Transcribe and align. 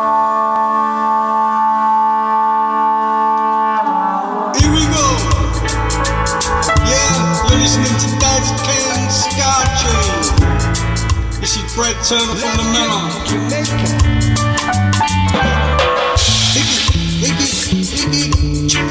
Is 12.11 12.17
Brett 12.17 12.27
Turner 12.27 12.35
from 12.35 12.57
the 12.57 12.63
Manor. 12.73 14.11
Iggy, 16.51 16.79
Iggy, 17.23 17.47
Iggy. 18.11 18.83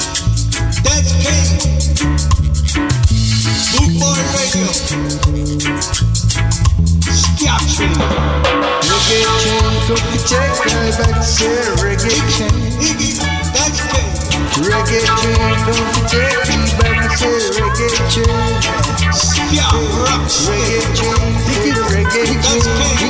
Dad's 0.83 1.13
King. 1.21 1.51
Boot 3.77 3.93
Boy 4.01 4.21
Radio. 4.33 4.69
Ska 7.13 7.55
Train. 7.77 7.99
Reggae 8.89 9.21
chain, 9.43 9.73
could 9.87 10.05
you 10.13 10.21
take 10.25 10.57
me 10.65 10.89
back 10.97 11.13
to 11.13 11.23
say 11.23 11.61
reggae 11.83 12.17
chain? 12.33 12.57
Iggy, 12.81 13.11
Dad's 13.53 13.81
King. 13.91 14.11
Reggae 14.65 15.01
chain, 15.21 15.57
could 15.67 15.77
you 15.77 16.03
take 16.09 16.41
me 16.49 16.57
back 16.81 16.97
to 17.05 17.17
say 17.19 17.37
reggae 17.61 17.89
chain? 18.09 18.81
Ska 19.13 19.67
Rock 20.01 20.23
Reggae 20.23 20.31
State. 20.31 20.97
chain, 20.97 21.21
dig 21.47 21.67
it, 21.69 21.81
reggae 21.91 22.25
That's 22.43 22.65
chain, 22.65 22.99
king. 22.99 23.10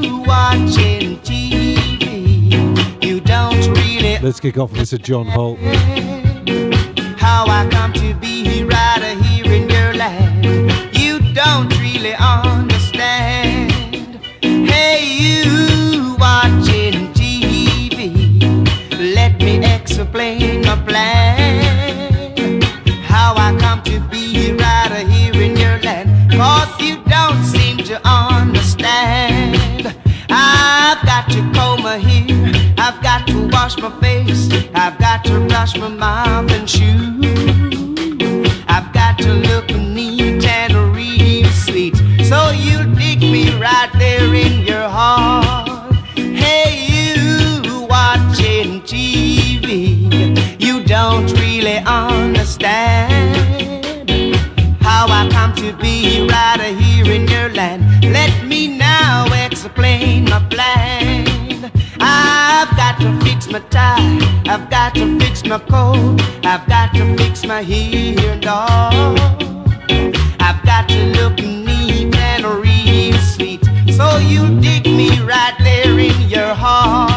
watching 0.25 1.19
TV, 1.19 3.03
you 3.03 3.19
don't 3.21 3.67
really 3.77 4.19
Let's 4.19 4.39
kick 4.39 4.57
off 4.57 4.71
with 4.71 4.79
this 4.79 4.93
of 4.93 5.01
John 5.01 5.25
Holt. 5.27 5.59
how 7.17 7.45
I 7.47 7.67
come 7.71 7.93
to 7.93 8.13
be 8.15 8.43
here 8.43 8.67
wash 33.75 33.81
my 33.81 34.01
face, 34.01 34.49
I've 34.73 34.97
got 34.99 35.23
to 35.25 35.39
brush 35.47 35.77
my 35.77 35.87
mouth 35.87 36.51
and 36.51 36.69
shoe. 36.69 37.10
My 63.51 63.59
tie, 63.69 64.19
I've 64.47 64.69
got 64.69 64.95
to 64.95 65.19
fix 65.19 65.43
my 65.45 65.59
coat, 65.59 66.21
I've 66.45 66.65
got 66.67 66.93
to 66.93 67.17
fix 67.17 67.45
my 67.45 67.61
hair 67.61 68.39
all. 68.47 69.15
I've 70.39 70.63
got 70.63 70.87
to 70.89 71.05
look 71.17 71.37
neat 71.37 72.15
and 72.15 72.45
real 72.45 73.17
sweet, 73.19 73.63
so 73.91 74.17
you 74.17 74.59
dig 74.61 74.85
me 74.85 75.19
right 75.21 75.55
there 75.59 75.99
in 75.99 76.29
your 76.29 76.53
heart. 76.53 77.10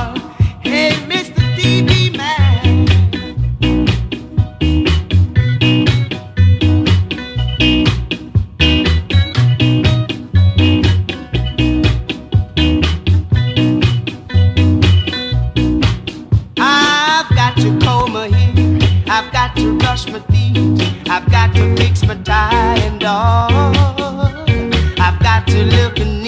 Fix 21.77 22.07
my 22.07 22.17
tie 22.23 22.79
and 22.79 23.03
all. 23.05 23.51
I've 24.99 25.21
got 25.21 25.47
to 25.49 25.65
look 25.65 25.99
and 25.99 26.25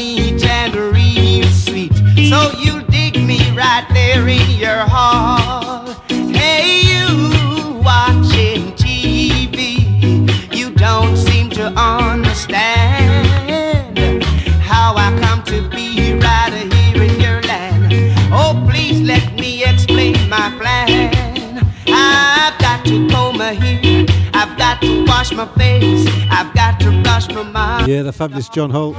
so 2.29 2.51
you 2.59 2.83
dig 2.83 3.15
me 3.25 3.39
right 3.57 3.87
there 3.93 4.27
in 4.29 4.51
your 4.59 4.79
heart. 4.79 5.46
Wash 25.27 25.35
my 25.35 25.55
face, 25.57 26.07
I've 26.31 26.55
got 26.55 26.79
to 26.79 27.03
brush 27.03 27.27
my 27.31 27.43
mouth. 27.43 27.89
Yeah, 27.89 28.03
the 28.03 28.13
fabulous 28.13 28.49
John 28.49 28.71
Holt. 28.71 28.95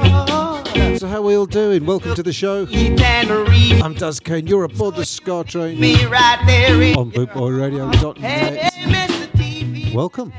So 0.99 1.07
how 1.07 1.19
are 1.19 1.21
we 1.21 1.37
all 1.37 1.45
doing? 1.45 1.85
Welcome 1.85 2.15
to 2.15 2.23
the 2.23 2.33
show. 2.33 2.67
Eat 2.69 2.99
and 2.99 3.29
read 3.47 3.81
I'm 3.81 3.93
Duz 3.93 4.19
Kane. 4.21 4.45
You're 4.45 4.65
aboard 4.65 4.95
the 4.95 5.05
Ska 5.05 5.45
Train 5.45 5.79
me 5.79 6.03
right 6.07 6.43
there 6.45 6.97
on 6.97 7.11
bootboyradio.net. 7.11 8.17
Hey. 8.17 8.69
TV. 9.37 9.93
Welcome. 9.93 10.33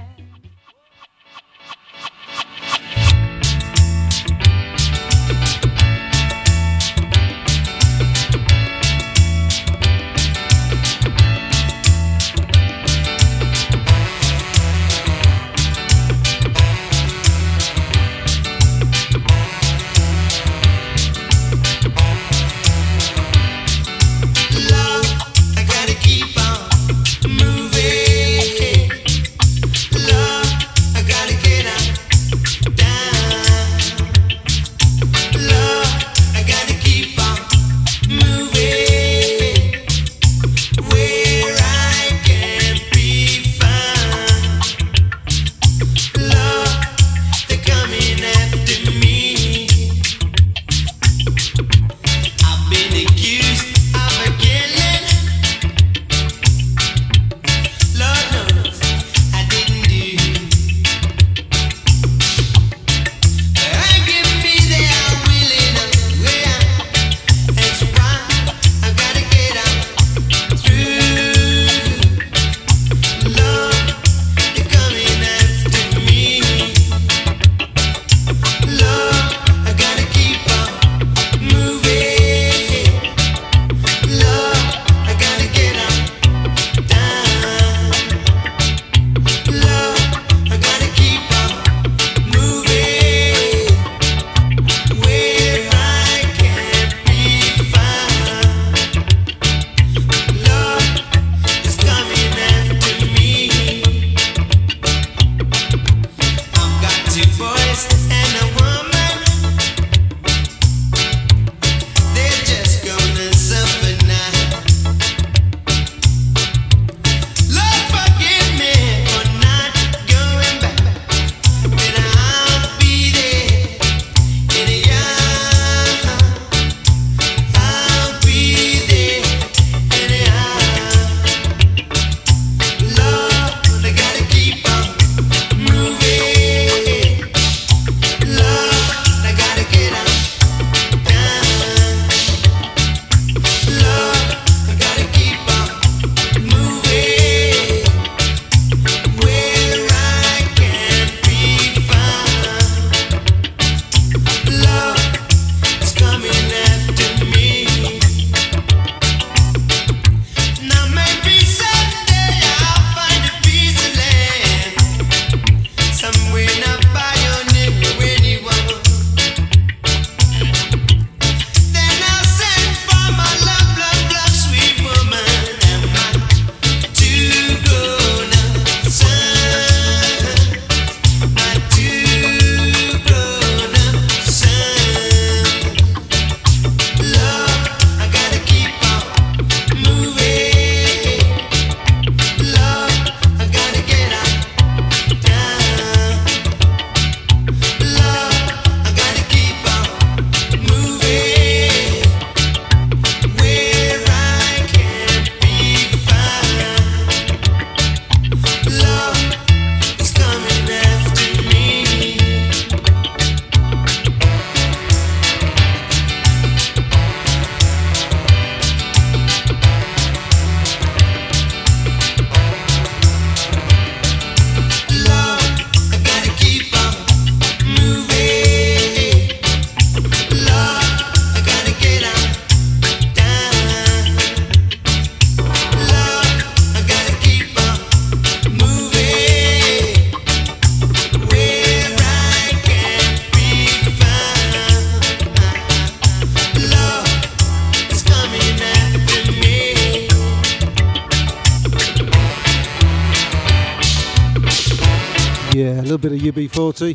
40. 256.59 256.95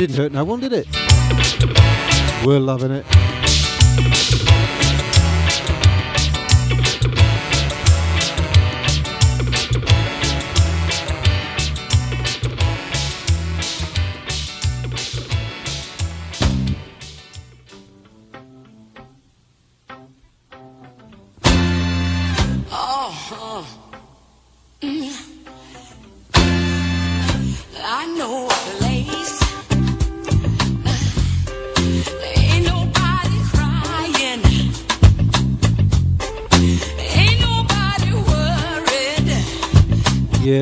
Didn't 0.00 0.16
hurt 0.16 0.32
no 0.32 0.42
one, 0.42 0.58
did 0.58 0.72
it? 0.72 0.88
We're 2.44 2.58
loving 2.58 2.90
it. 2.90 3.06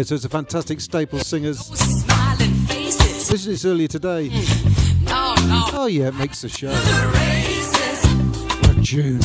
So 0.08 0.14
it's 0.14 0.24
a 0.24 0.30
fantastic 0.30 0.80
staple 0.80 1.18
singers. 1.18 1.68
This 3.28 3.46
is 3.46 3.66
earlier 3.66 3.88
today. 3.88 4.30
Oh 5.10 5.86
yeah, 5.86 6.08
it 6.08 6.14
makes 6.14 6.40
the 6.40 6.48
show. 6.48 6.70
A 8.70 8.74
June. 8.80 9.20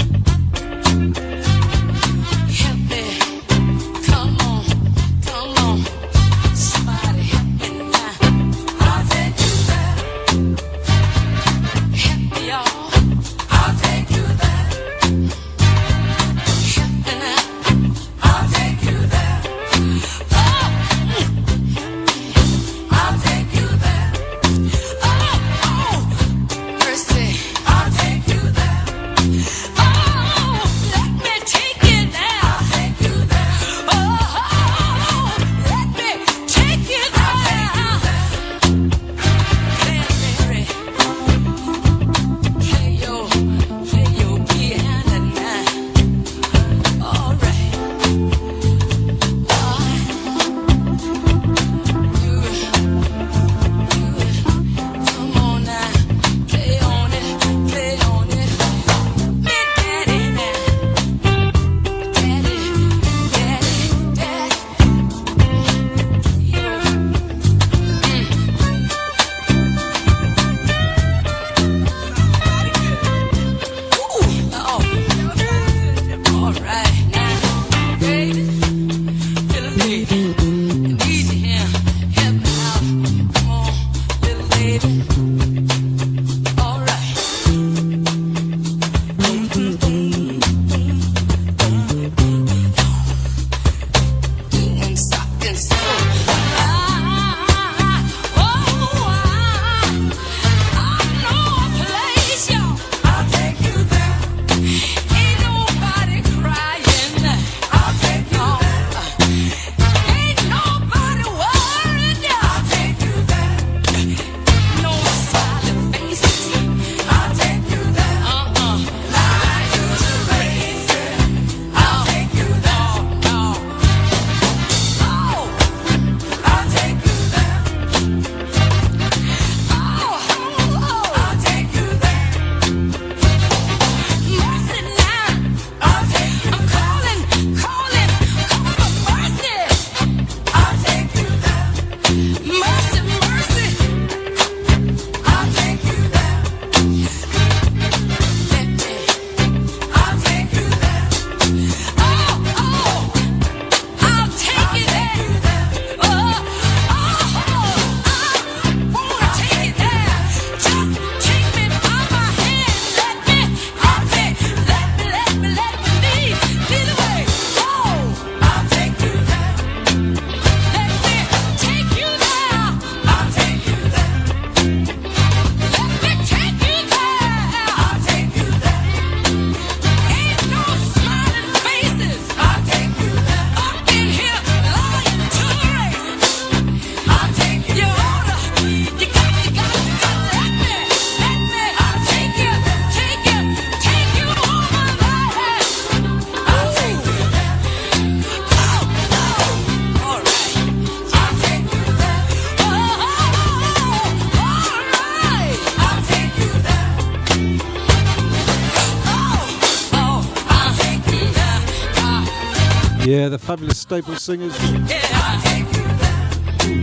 Fabulous 213.38 213.78
staple 213.78 214.16
singers. 214.16 214.58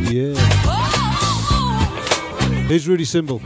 Yeah. 0.08 0.34
Here's 2.68 2.86
Rudy 2.86 3.04
Symbol. 3.04 3.40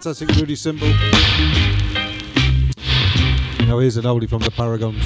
fantastic 0.00 0.28
Rudy 0.36 0.54
symbol. 0.54 0.86
Now 3.66 3.80
here's 3.80 3.96
an 3.96 4.04
oldie 4.04 4.28
from 4.28 4.42
the 4.42 4.50
Paragons. 4.50 5.02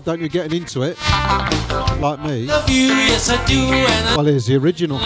love 0.00 0.18
that 0.18 0.22
you 0.22 0.28
get 0.30 0.50
getting 0.50 0.62
into 0.62 0.82
it, 0.82 0.96
like 2.00 2.22
me. 2.22 2.46
Love 2.46 2.70
you, 2.70 2.86
yes 2.86 3.28
I 3.28 3.44
do. 3.46 3.68
well, 4.16 4.24
here's 4.24 4.46
the 4.46 4.56
original. 4.56 4.98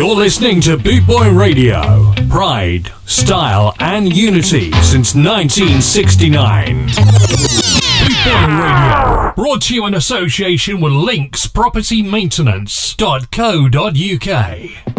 You're 0.00 0.16
listening 0.16 0.62
to 0.62 0.78
Boot 0.78 1.06
Boy 1.06 1.30
Radio. 1.30 2.14
Pride, 2.30 2.90
style, 3.04 3.74
and 3.80 4.10
unity 4.10 4.72
since 4.80 5.14
1969. 5.14 6.86
Boot 6.86 6.96
Boy 8.24 8.46
Radio. 8.48 9.34
Brought 9.36 9.60
to 9.64 9.74
you 9.74 9.84
in 9.84 9.92
association 9.92 10.80
with 10.80 10.94
Links 10.94 11.46
Property 11.46 12.02
linkspropertymaintenance.co.uk. 12.02 14.89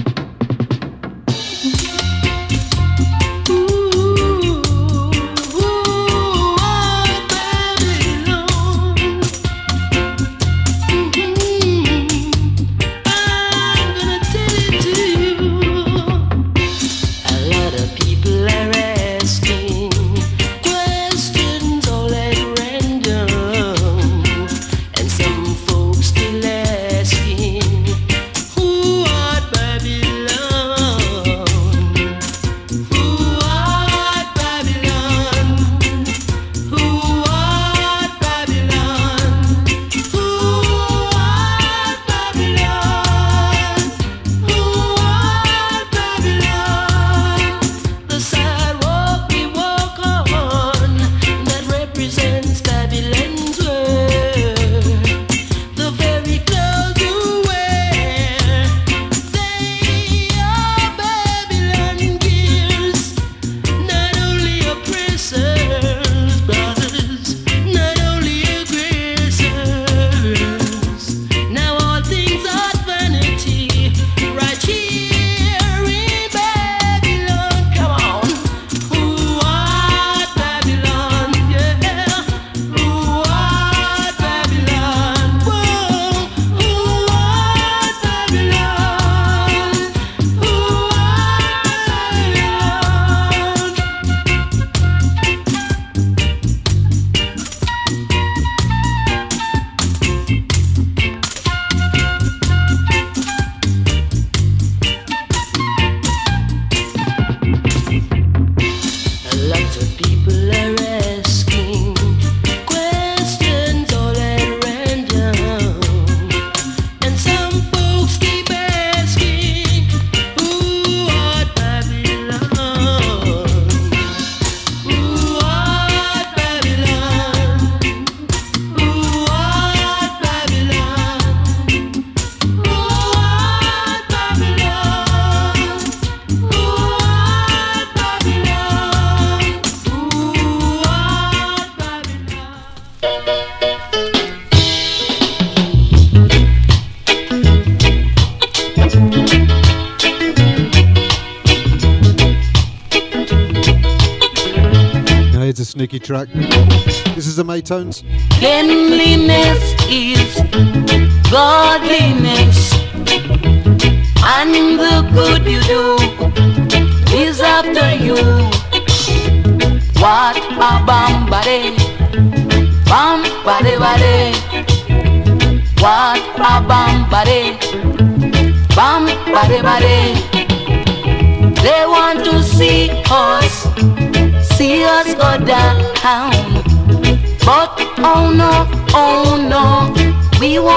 This 157.72 158.04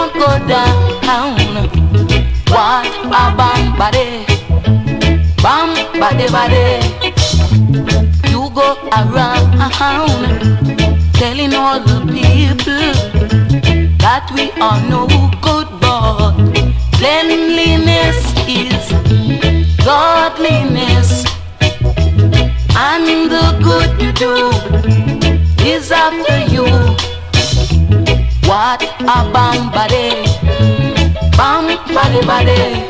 we 0.05 0.11
won't 0.11 0.15
go 0.15 0.49
down. 0.49 0.95
What 2.49 2.87
a 3.07 3.35
bam 3.37 3.77
bade, 3.79 4.27
bam 5.43 5.75
bade 6.01 6.31
bade. 6.33 7.15
You 8.31 8.51
go 8.55 8.77
around 8.93 9.53
telling 11.15 11.55
all 11.55 11.81
the 11.81 12.01
people 12.13 12.93
that 13.99 14.31
we 14.35 14.51
are 14.61 14.81
no 14.89 15.07
good, 15.41 15.69
but 15.81 16.35
cleanliness 16.97 18.19
is 18.47 18.93
godliness, 19.85 21.25
and 22.77 23.31
the 23.31 23.47
good 23.63 23.91
you 24.03 24.13
do 24.13 24.51
is 25.65 25.91
after 25.91 26.39
you. 26.53 27.14
What 28.47 28.83
a 29.01 29.19
bam 29.33 29.71
bade, 29.73 30.29
bam 31.37 31.67
bade 31.95 32.27
bade. 32.27 32.89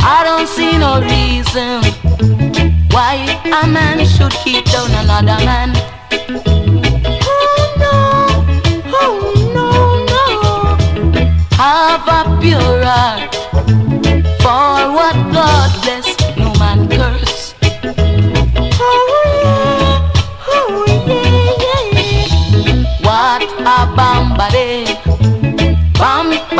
I 0.00 0.22
don't 0.24 0.46
see 0.46 0.76
no 0.78 1.00
reason 1.00 1.82
why 2.90 3.14
a 3.44 3.66
man 3.66 4.04
should 4.06 4.32
keep 4.44 4.64
down 4.66 4.90
another 4.90 5.38
man. 5.44 5.72
Oh 7.24 7.74
no, 7.82 7.94
oh 9.00 9.18
no, 9.56 9.66
no. 10.12 10.24
Have 11.56 12.08
a 12.08 12.20
pure 12.40 12.82
heart 12.84 13.34
for 14.42 14.92
what 14.96 15.16
God 15.32 15.70
bless, 15.82 16.07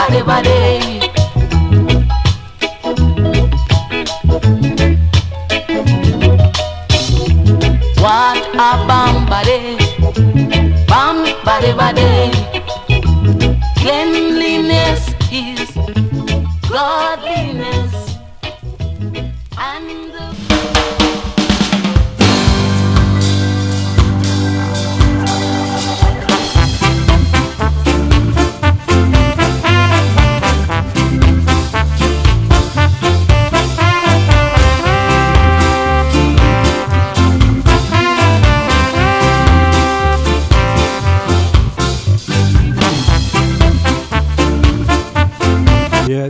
bam 0.09 0.27
bade 0.27 0.27
bade. 0.27 1.01
What 8.01 8.39
a 8.55 8.71
bam 8.89 9.27
bade, 9.27 9.79
bam 10.89 11.17
bade 11.45 11.73
bade. 11.77 12.09
Cleanliness 13.77 15.03
is 15.31 15.69
godliness, 16.71 17.78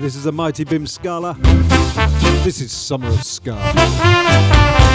this 0.08 0.16
is 0.16 0.24
a 0.24 0.32
mighty 0.32 0.64
Bim 0.64 0.86
Scala. 0.86 1.36
This 2.42 2.62
is 2.62 2.72
Summer 2.72 3.08
of 3.08 3.22
Ska. 3.22 4.87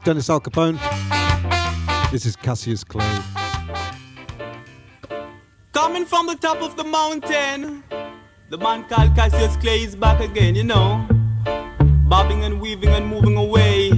Is 0.00 0.04
Dennis 0.04 0.28
Alcapone. 0.28 0.78
This 2.10 2.24
is 2.24 2.34
Cassius 2.36 2.84
Clay. 2.84 3.18
Coming 5.72 6.06
from 6.06 6.26
the 6.26 6.36
top 6.36 6.62
of 6.62 6.76
the 6.76 6.84
mountain, 6.84 7.84
the 8.48 8.58
man 8.58 8.84
called 8.84 9.14
Cassius 9.14 9.56
Clay 9.56 9.82
is 9.82 9.94
back 9.94 10.20
again, 10.20 10.54
you 10.54 10.64
know. 10.64 11.06
Bobbing 12.08 12.44
and 12.44 12.60
weaving 12.60 12.88
and 12.88 13.06
moving 13.06 13.36
away. 13.36 13.90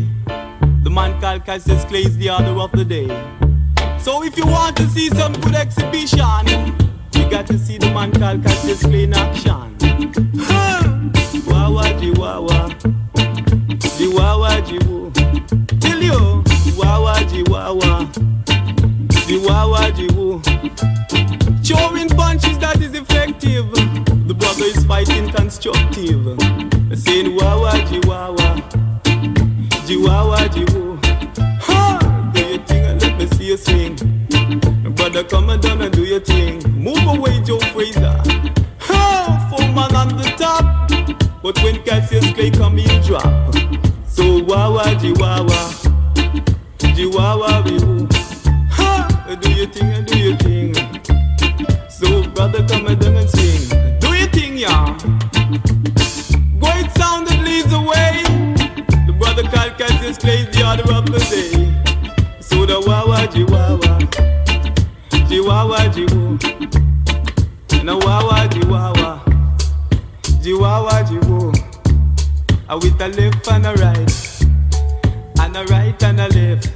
The 0.82 0.90
man 0.90 1.20
called 1.20 1.44
Cassius 1.44 1.84
Clay 1.84 2.02
is 2.02 2.16
the 2.18 2.30
order 2.30 2.60
of 2.60 2.72
the 2.72 2.84
day. 2.84 3.08
So 3.98 4.24
if 4.24 4.36
you 4.36 4.46
want 4.46 4.76
to 4.78 4.88
see 4.88 5.08
some 5.10 5.32
good 5.34 5.54
exhibition, 5.54 6.46
you 7.14 7.30
got 7.30 7.46
to 7.46 7.58
see 7.58 7.78
the 7.78 7.90
man 7.94 8.12
called 8.12 8.42
Cassius 8.42 8.82
Clay 8.82 9.04
in 9.04 9.14
action. 9.14 9.76
Huh. 10.36 10.82
Wawa 11.46 11.84
jiwawa, 12.00 12.74
jiwawa 13.96 14.60
jiwu. 14.62 15.21
Till 15.80 16.02
you, 16.02 16.44
wawa 16.78 17.14
jiwawa, 17.24 18.08
jiwawa 19.26 19.90
jiwu. 19.92 20.40
Throwing 21.64 22.08
punches 22.08 22.58
that 22.58 22.80
is 22.80 22.94
effective. 22.94 23.70
The 24.28 24.34
brother 24.34 24.64
is 24.64 24.84
fighting 24.84 25.30
constructive. 25.30 26.24
Saying 26.98 27.36
wawa 27.36 27.72
jiwawa, 27.72 28.62
jiwawa 29.86 30.48
jiwu. 30.48 30.98
Ha! 31.60 31.98
Do 32.34 32.40
your 32.40 32.58
thing 32.66 32.84
and 32.84 33.02
let 33.02 33.18
me 33.18 33.26
see 33.36 33.48
you 33.48 33.56
swing. 33.56 33.96
Brother, 34.94 35.24
come 35.24 35.50
and 35.50 35.62
down 35.62 35.82
and 35.82 35.92
do 35.92 36.04
your 36.04 36.20
thing. 36.20 36.62
Move 36.82 37.04
away, 37.06 37.40
Joe 37.42 37.58
Frazier. 37.72 38.22
Ha! 38.80 39.48
Four 39.50 39.68
man 39.74 39.94
on 39.96 40.08
the 40.16 40.32
top. 40.38 40.64
But 41.42 41.62
when 41.62 41.82
Cassius 41.82 42.32
Clay 42.32 42.50
come, 42.50 42.78
he'll 42.78 43.02
drop. 43.02 43.61
Wawa 44.82 44.94
jiwawa, 44.94 45.70
jiwawa 46.96 47.62
biwu. 47.62 48.08
Ha! 48.70 49.08
Do 49.40 49.50
your 49.52 49.66
thing 49.68 49.92
and 49.92 50.04
do 50.06 50.18
your 50.18 50.36
thing. 50.38 50.74
So 51.88 52.24
brother, 52.30 52.66
come 52.66 52.88
and 52.88 53.04
and 53.04 53.30
sing. 53.30 53.68
Do 54.00 54.12
your 54.12 54.26
thing, 54.30 54.58
yeah. 54.58 54.86
Great 56.58 56.90
sound 56.98 57.28
that 57.28 57.40
leads 57.44 57.70
the 57.70 57.80
way. 57.80 58.24
The 59.06 59.12
brother 59.16 59.44
called 59.44 59.78
Cassius 59.78 60.18
Clay 60.18 60.40
is 60.40 60.48
the 60.56 60.66
order 60.68 60.92
of 60.92 61.06
the 61.06 61.20
day. 61.30 62.40
So 62.40 62.66
the 62.66 62.80
wawa 62.80 63.28
jiwawa, 63.28 64.00
jiwawa 65.28 65.88
jiwu, 65.94 66.38
na 67.84 67.94
wawa 67.96 68.48
jiwawa, 68.48 69.20
jiwawa 70.42 71.02
jiwu. 71.04 71.54
A 72.68 72.76
with 72.78 73.00
a 73.00 73.08
left 73.08 73.48
and 73.52 73.66
a 73.66 73.74
right, 73.74 74.10
and 75.54 75.70
a 75.70 75.72
right 75.72 76.02
and 76.02 76.20
a 76.20 76.28
left, 76.28 76.70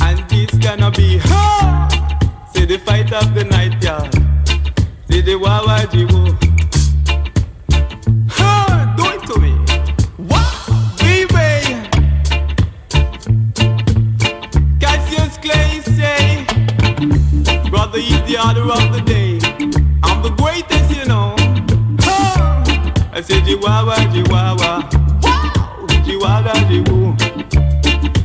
and 0.00 0.28
this 0.28 0.50
gonna 0.58 0.90
be 0.90 1.18
ha. 1.18 1.88
See 2.54 2.64
the 2.64 2.78
fight 2.78 3.12
of 3.12 3.34
the 3.34 3.44
night, 3.44 3.82
yeah. 3.82 4.10
See 5.08 5.20
the 5.20 5.36
wawa 5.36 5.78
jiwu. 5.92 6.34
Ha! 8.30 8.94
Do 8.96 9.04
it 9.14 9.22
to 9.28 9.38
me. 9.40 9.52
Wow, 10.18 10.94
baby. 10.98 11.78
Cassius 14.80 15.36
Clay 15.38 15.80
say, 15.82 16.44
brother, 17.70 17.98
he's 18.00 18.22
the 18.22 18.38
order 18.44 18.62
of 18.72 18.92
the 18.92 19.02
day. 19.06 19.38
I'm 20.02 20.22
the 20.22 20.30
greatest, 20.30 20.96
you 20.96 21.04
know. 21.04 21.36
Ha! 22.00 22.64
I 23.12 23.20
said, 23.20 23.42
Jiwawa, 23.44 23.94
Jiwawa. 24.12 24.82
Wow, 25.22 25.86
Jiwawa, 26.04 26.54
Jiwu. 26.68 27.21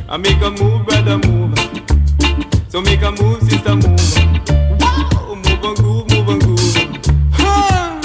I 0.08 0.16
make 0.16 0.40
a 0.40 0.50
move, 0.50 0.86
brother, 0.86 1.18
move. 1.18 1.54
So 2.70 2.80
make 2.80 3.02
a 3.02 3.10
move, 3.12 3.42
sister, 3.42 3.74
move. 3.76 4.80
Wow, 4.80 5.34
move 5.34 5.64
and 5.64 5.76
groove, 5.76 6.10
move 6.10 6.28
and 6.28 6.42
groove. 6.42 6.76
Huh. 7.32 8.00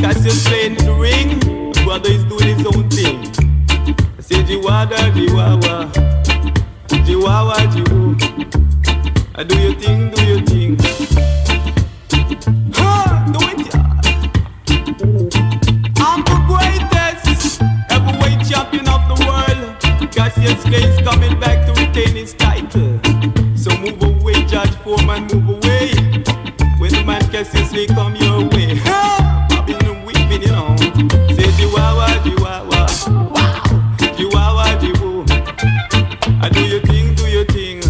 Cause 0.00 0.24
you're 0.24 0.34
playing 0.50 0.74
the 0.76 0.92
ring, 0.98 1.38
brother 1.84 2.10
is 2.10 2.24
doing 2.24 2.56
his 2.56 2.66
own 2.66 2.88
thing. 2.90 3.20
I 4.18 4.20
say 4.20 4.42
Jiwada, 4.42 5.12
Jiwawa, 5.12 5.92
Jiwawa, 7.06 7.56
Jiwu. 7.72 8.02
I 9.34 9.44
do 9.44 9.58
your 9.60 9.74
thing, 9.74 10.10
do 10.10 10.24
your 10.24 10.40
thing. 10.46 11.11
Cassius 20.34 20.64
Clay 20.64 20.82
is 20.82 21.00
coming 21.02 21.38
back 21.38 21.66
to 21.66 21.72
retain 21.80 22.16
his 22.16 22.32
title. 22.32 22.98
So 23.54 23.70
move 23.78 24.02
away, 24.02 24.44
George 24.46 24.74
Foreman, 24.82 25.26
move 25.26 25.48
away. 25.48 25.92
When 26.78 26.90
the 26.90 27.04
man 27.06 27.20
Cassius 27.30 27.68
Clay 27.68 27.86
come 27.86 28.16
your 28.16 28.48
way, 28.48 28.80
I've 28.84 29.66
been 29.66 30.04
weeping, 30.06 30.42
you 30.42 30.52
know. 30.52 30.74
Say 31.36 31.52
Chihuahua, 31.58 32.22
Chihuahua, 32.24 32.86
Chihuahua, 34.16 34.64
Chihu. 34.80 35.24
I 36.42 36.48
do 36.48 36.62
your 36.66 36.80
thing, 36.80 37.14
do 37.14 37.28
your 37.28 37.44
thing. 37.44 37.82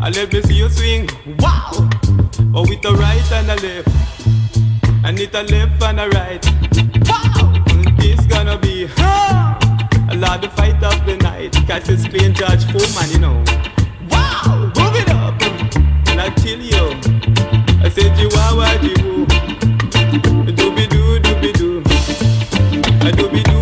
I 0.00 0.10
let 0.10 0.32
me 0.32 0.40
see 0.42 0.54
you 0.54 0.68
swing, 0.68 1.08
wow. 1.40 1.72
Or 2.54 2.62
with 2.62 2.80
the 2.82 2.94
right 2.96 3.32
and 3.32 3.48
the 3.48 3.56
left, 3.66 5.04
and 5.04 5.18
it 5.18 5.34
a 5.34 5.42
left 5.42 5.82
and 5.82 6.00
a 6.00 6.08
right. 6.10 6.44
Wow, 7.08 7.52
it's 7.98 8.24
gonna 8.26 8.56
be. 8.56 8.86
Hey! 8.86 9.33
Lord, 10.24 10.40
the 10.40 10.48
fight 10.48 10.82
of 10.82 11.04
the 11.04 11.16
night. 11.18 11.52
Cause 11.68 12.06
Clay 12.08 12.26
and 12.26 12.34
George 12.34 12.64
Foreman, 12.72 13.10
you 13.10 13.18
know. 13.18 13.44
Wow, 14.10 14.72
move 14.76 14.96
it 14.96 15.10
up. 15.10 15.40
And 16.08 16.20
I 16.20 16.30
tell 16.30 16.58
you. 16.58 16.84
I 17.84 17.88
said, 17.90 18.18
you 18.18 18.28
are 18.42 18.56
what 18.56 18.82
you 18.82 18.94
do. 18.94 19.26
Doobie 20.52 20.88
doo, 20.88 21.20
doobie 21.20 21.52
doo. 21.52 21.82
Doobie 23.18 23.44
doo. 23.44 23.53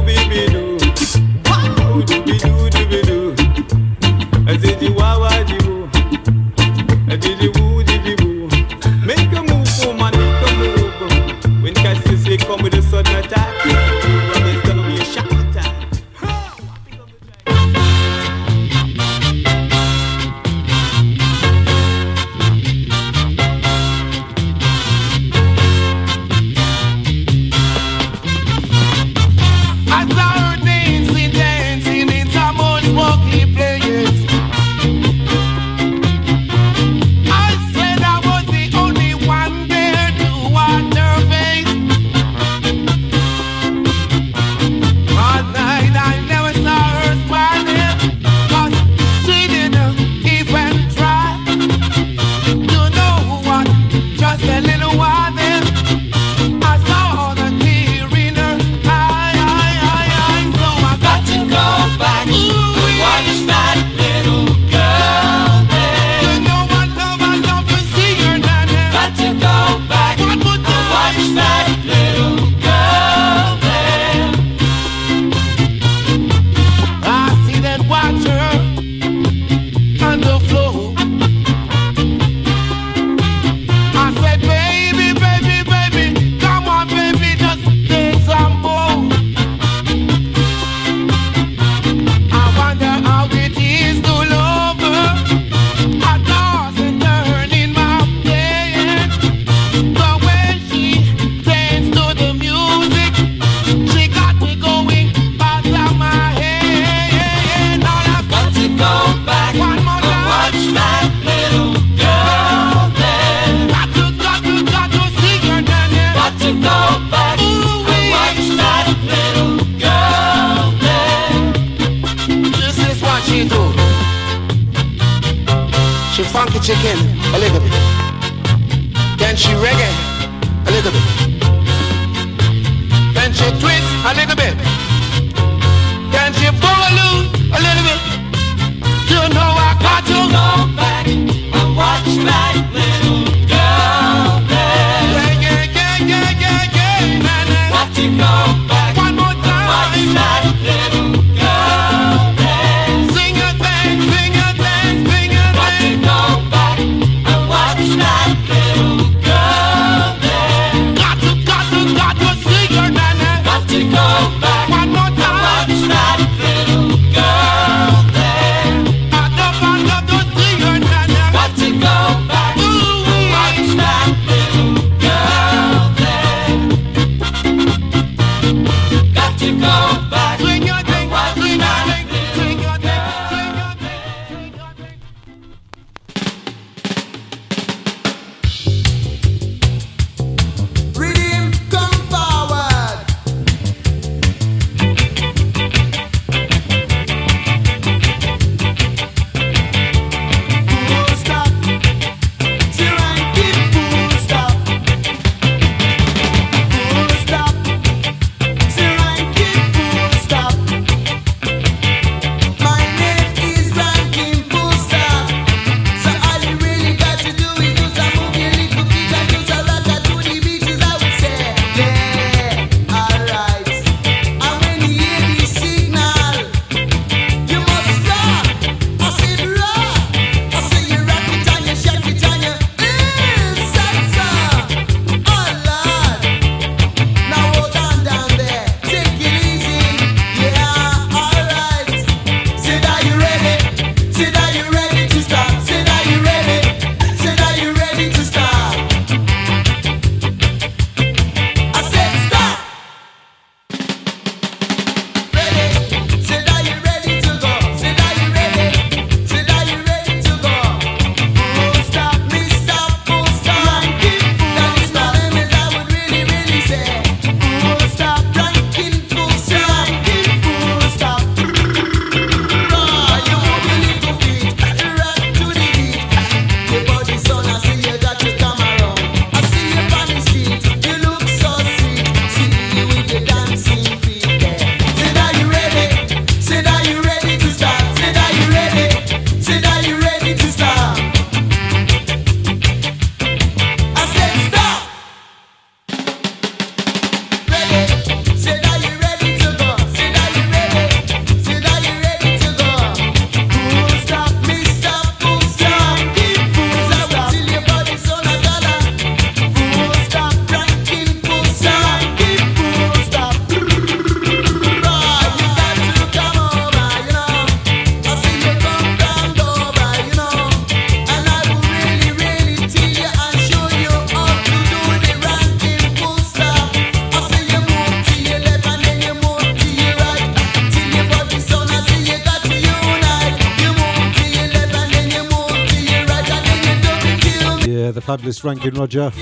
That's 338.43 338.63
Ranking 338.63 338.81
Roger. 338.81 339.13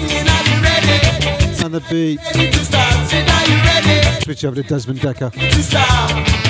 And 1.62 1.74
the 1.74 1.82
beat. 1.90 2.20
Switch 4.24 4.44
over 4.46 4.54
to 4.56 4.62
Desmond 4.62 5.00
Dekker. 5.00 6.49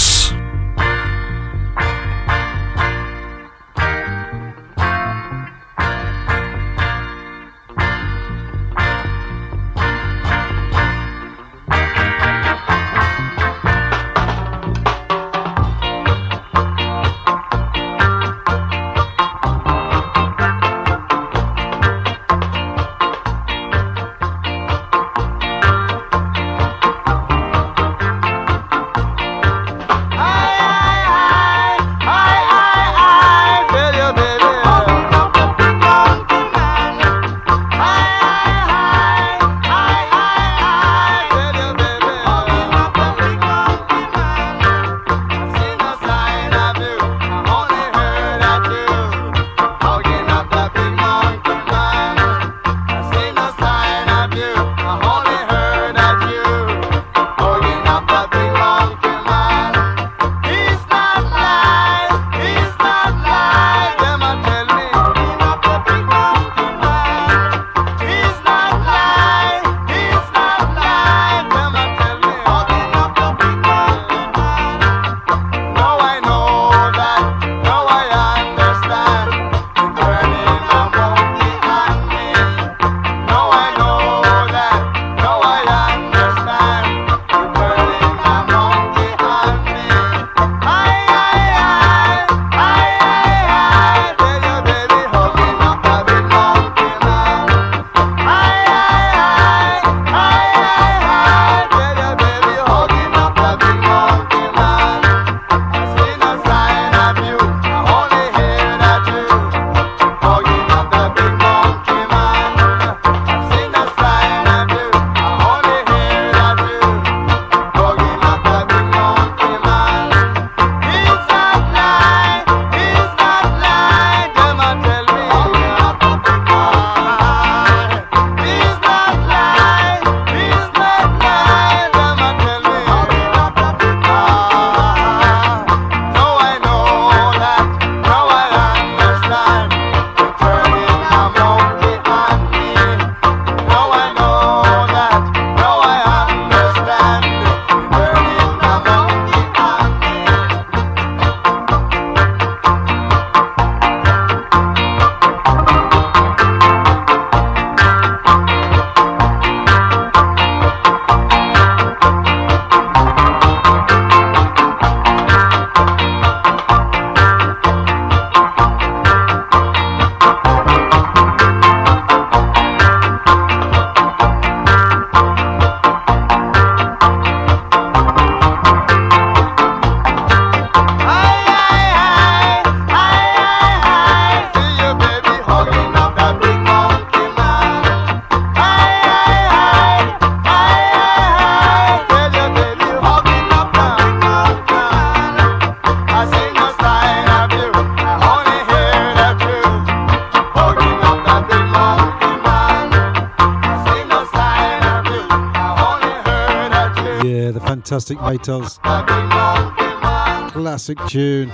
Fantastic 208.17 208.81
Maytals. 208.81 210.51
Classic 210.51 210.97
tune. 211.07 211.51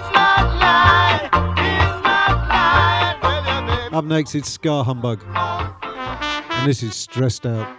Up 3.93 4.05
next, 4.05 4.35
it's 4.35 4.49
Ska 4.49 4.83
Humbug. 4.83 5.21
And 5.33 6.67
this 6.67 6.83
is 6.83 6.95
Stressed 6.95 7.45
Out. 7.45 7.76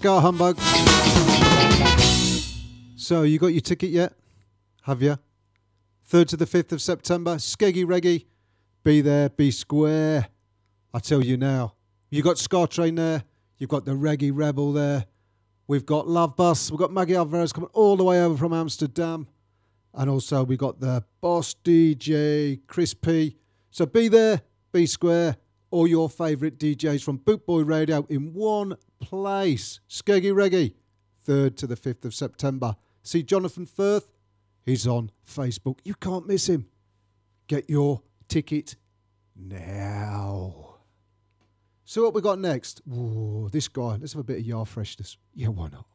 Ska 0.00 0.18
Humbug. 0.18 0.58
So, 2.96 3.22
you 3.24 3.38
got 3.38 3.48
your 3.48 3.60
ticket 3.60 3.90
yet? 3.90 4.14
Have 4.84 5.02
you? 5.02 5.18
3rd 6.10 6.28
to 6.28 6.36
the 6.38 6.46
5th 6.46 6.72
of 6.72 6.80
September, 6.80 7.34
Skeggy 7.34 7.84
Reggae. 7.84 8.24
Be 8.82 9.02
there, 9.02 9.28
be 9.28 9.50
square. 9.50 10.28
I 10.94 11.00
tell 11.00 11.22
you 11.22 11.36
now, 11.36 11.74
you've 12.08 12.24
got 12.24 12.38
Ska 12.38 12.66
Train 12.68 12.94
there, 12.94 13.24
you've 13.58 13.68
got 13.68 13.84
the 13.84 13.90
Reggae 13.90 14.30
Rebel 14.32 14.72
there, 14.72 15.04
we've 15.66 15.84
got 15.84 16.08
Love 16.08 16.34
Bus, 16.34 16.70
we've 16.70 16.80
got 16.80 16.94
Maggie 16.94 17.14
Alvarez 17.14 17.52
coming 17.52 17.68
all 17.74 17.98
the 17.98 18.04
way 18.04 18.22
over 18.22 18.38
from 18.38 18.54
Amsterdam, 18.54 19.26
and 19.92 20.08
also 20.08 20.42
we've 20.44 20.56
got 20.56 20.80
the 20.80 21.04
Boss 21.20 21.54
DJ 21.62 22.58
Chris 22.66 22.94
P. 22.94 23.36
So 23.70 23.84
be 23.84 24.08
there, 24.08 24.40
be 24.72 24.86
square, 24.86 25.36
all 25.70 25.86
your 25.86 26.08
favourite 26.08 26.56
DJs 26.56 27.04
from 27.04 27.18
Bootboy 27.18 27.68
Radio 27.68 28.06
in 28.08 28.32
one 28.32 28.76
place. 29.00 29.80
Skeggy 29.88 30.32
Reggae, 30.32 30.74
3rd 31.26 31.56
to 31.56 31.66
the 31.66 31.76
5th 31.76 32.04
of 32.04 32.14
September. 32.14 32.76
See 33.02 33.22
Jonathan 33.22 33.66
Firth? 33.66 34.12
He's 34.64 34.86
on 34.86 35.10
Facebook. 35.26 35.78
You 35.84 35.94
can't 35.94 36.26
miss 36.26 36.48
him. 36.48 36.66
Get 37.46 37.68
your 37.68 38.02
ticket 38.28 38.76
now. 39.34 40.76
So 41.84 42.04
what 42.04 42.14
we 42.14 42.20
got 42.20 42.38
next? 42.38 42.82
Ooh, 42.88 43.48
this 43.50 43.66
guy. 43.66 43.96
Let's 43.96 44.12
have 44.12 44.20
a 44.20 44.24
bit 44.24 44.38
of 44.38 44.46
yard 44.46 44.68
freshness. 44.68 45.16
Yeah, 45.34 45.48
why 45.48 45.68
not? 45.70 45.86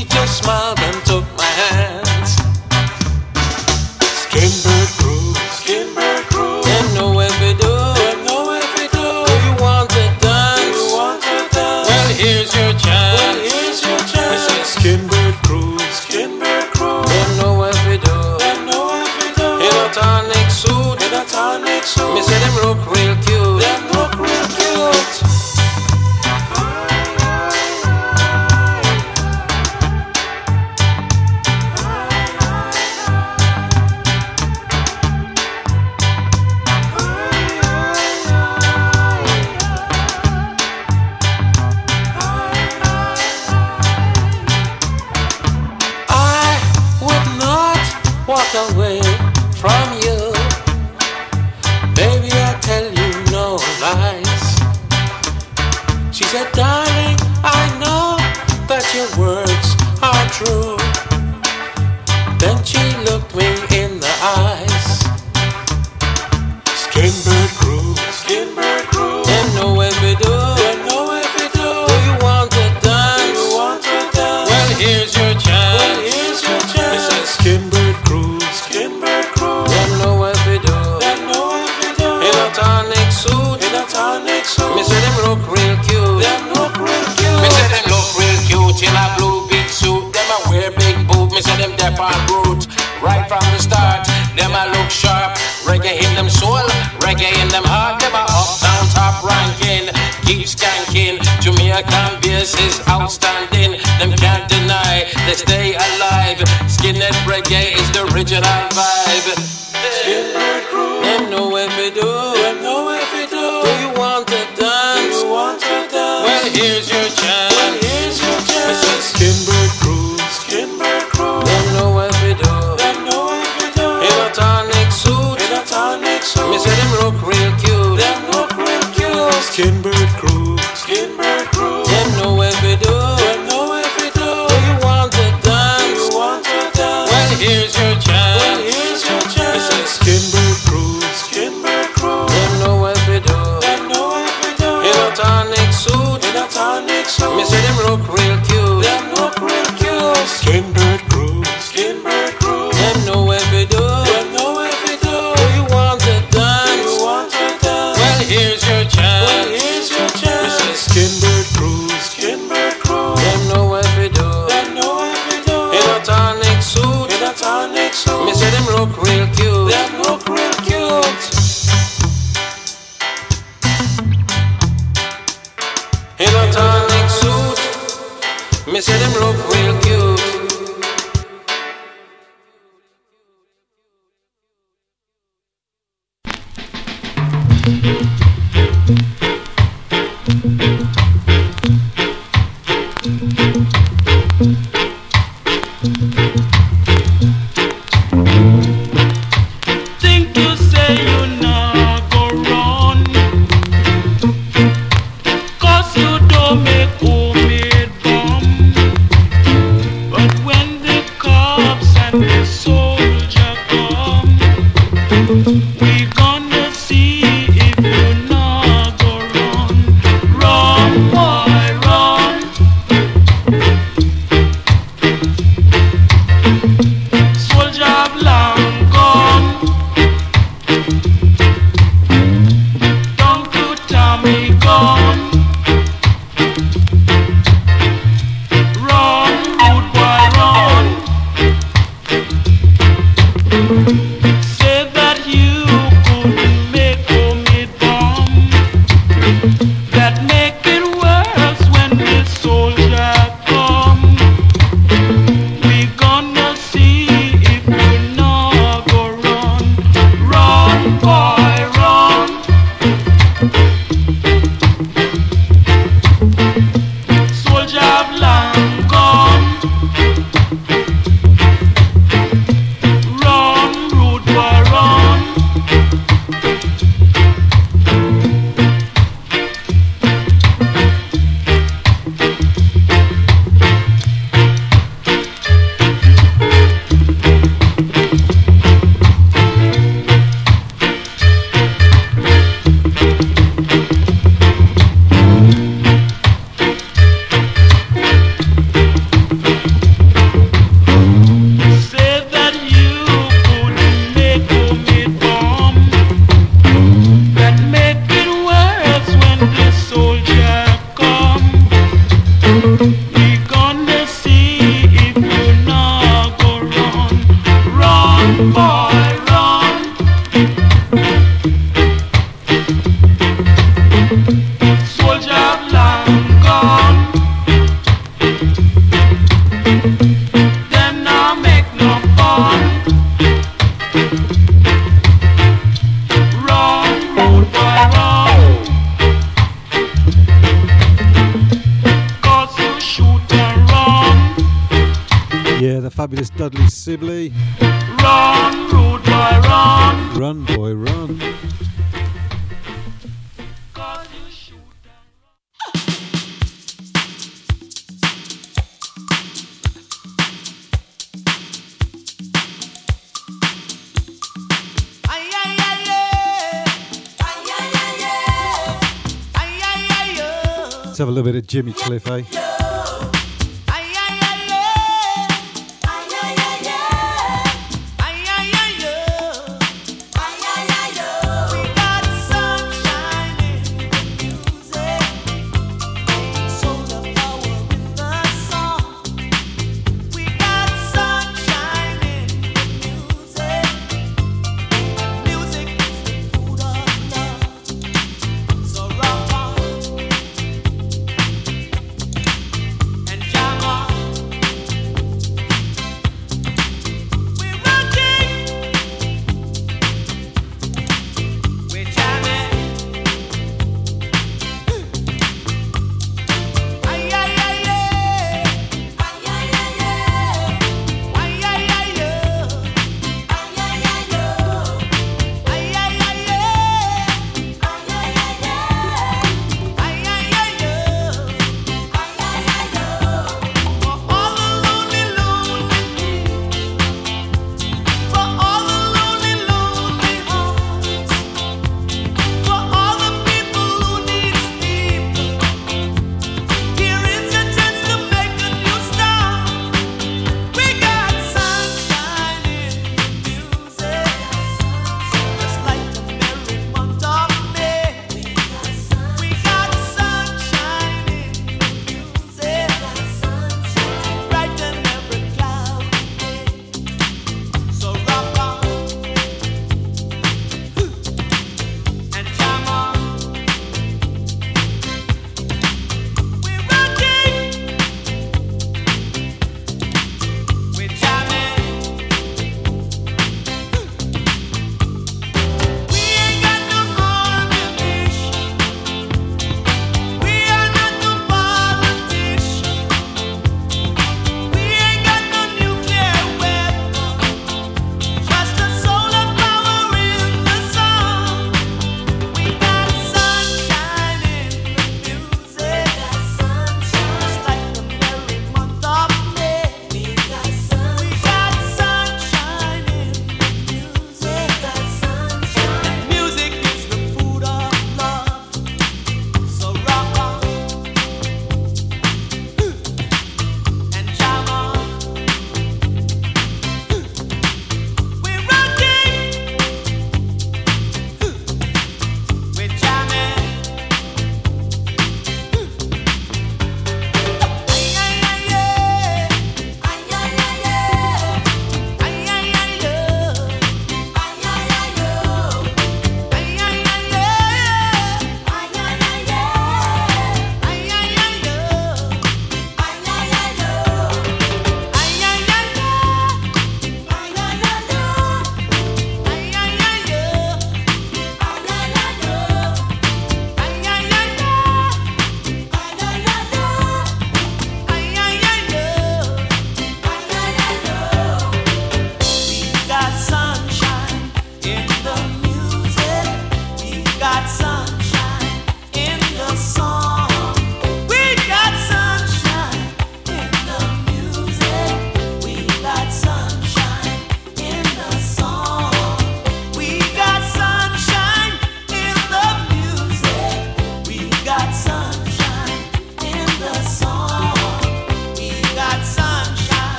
she 0.00 0.06
just 0.06 0.42
smiled 0.42 0.78
and 0.80 0.96
took 1.04 1.24
my 1.36 1.50
hand. 1.60 2.24
Skimbird 4.22 4.88
crew, 4.96 5.34
Skimbird 5.58 6.24
crew, 6.32 6.62
they 6.64 6.80
know 6.96 7.20
if 7.20 7.34
we 7.42 7.52
do, 7.60 7.74
they 8.00 8.14
know 8.24 8.48
if 8.56 8.70
we 8.78 8.88
do. 8.96 9.08
Do 9.28 9.34
you 9.44 9.54
want 9.60 9.90
to 9.90 10.04
dance? 10.24 10.60
Do 10.64 10.72
you 10.72 10.86
want 10.96 11.20
to 11.22 11.36
dance? 11.52 11.88
Well, 11.88 12.08
here's 12.16 12.54
your 12.56 12.72
chance. 12.80 13.20
Well, 13.20 13.38
here's 13.44 13.82
your 13.84 14.00
chance. 14.08 14.48
I 14.48 14.64
say 14.64 14.64
Skimbird 14.72 15.36
crew, 15.44 15.76
Skimbird 15.92 16.72
crew, 16.72 17.04
they 17.04 17.24
know 17.36 17.64
if 17.64 17.76
we 17.84 17.96
do, 18.00 18.18
they 18.40 18.56
know 18.64 19.04
if 19.04 19.12
we 19.20 19.28
do. 19.36 19.48
In 19.68 19.74
a 19.84 19.86
tonic 19.92 20.48
suit, 20.48 20.96
in 21.04 21.12
a 21.12 21.24
tonic 21.28 21.84
suit, 21.84 22.14
me 22.14 22.22
say 22.22 22.38
them 22.40 22.54
look. 22.64 22.80
Real 22.88 22.99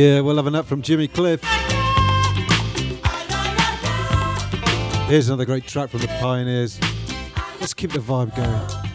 Yeah, 0.00 0.20
we'll 0.22 0.36
have 0.36 0.46
an 0.46 0.54
up 0.54 0.64
from 0.64 0.80
Jimmy 0.80 1.08
Cliff. 1.08 1.42
Here's 5.08 5.28
another 5.28 5.44
great 5.44 5.66
track 5.66 5.90
from 5.90 6.00
the 6.00 6.08
Pioneers. 6.22 6.80
Let's 7.60 7.74
keep 7.74 7.92
the 7.92 7.98
vibe 7.98 8.34
going. 8.34 8.89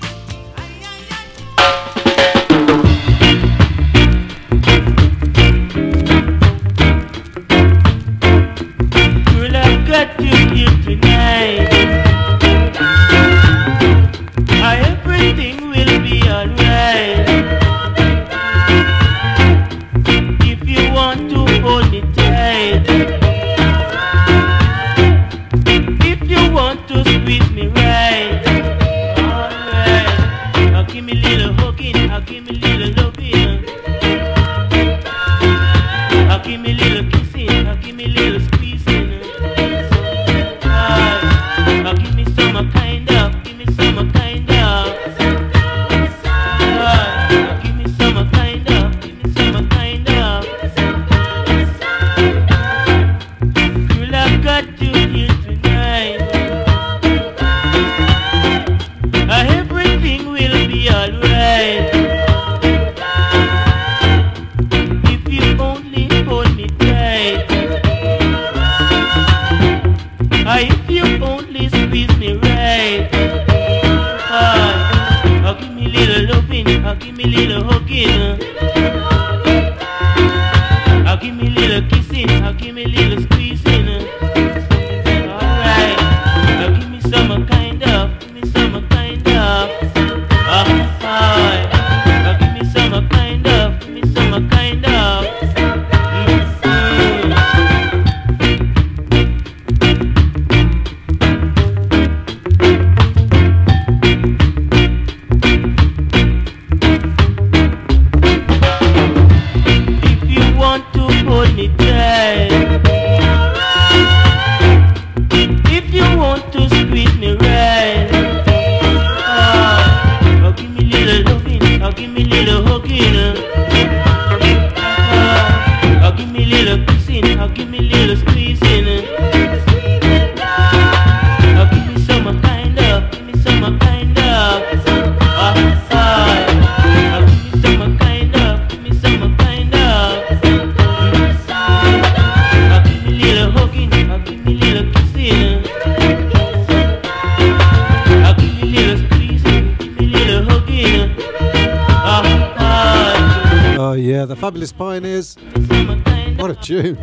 tune. 156.65 156.95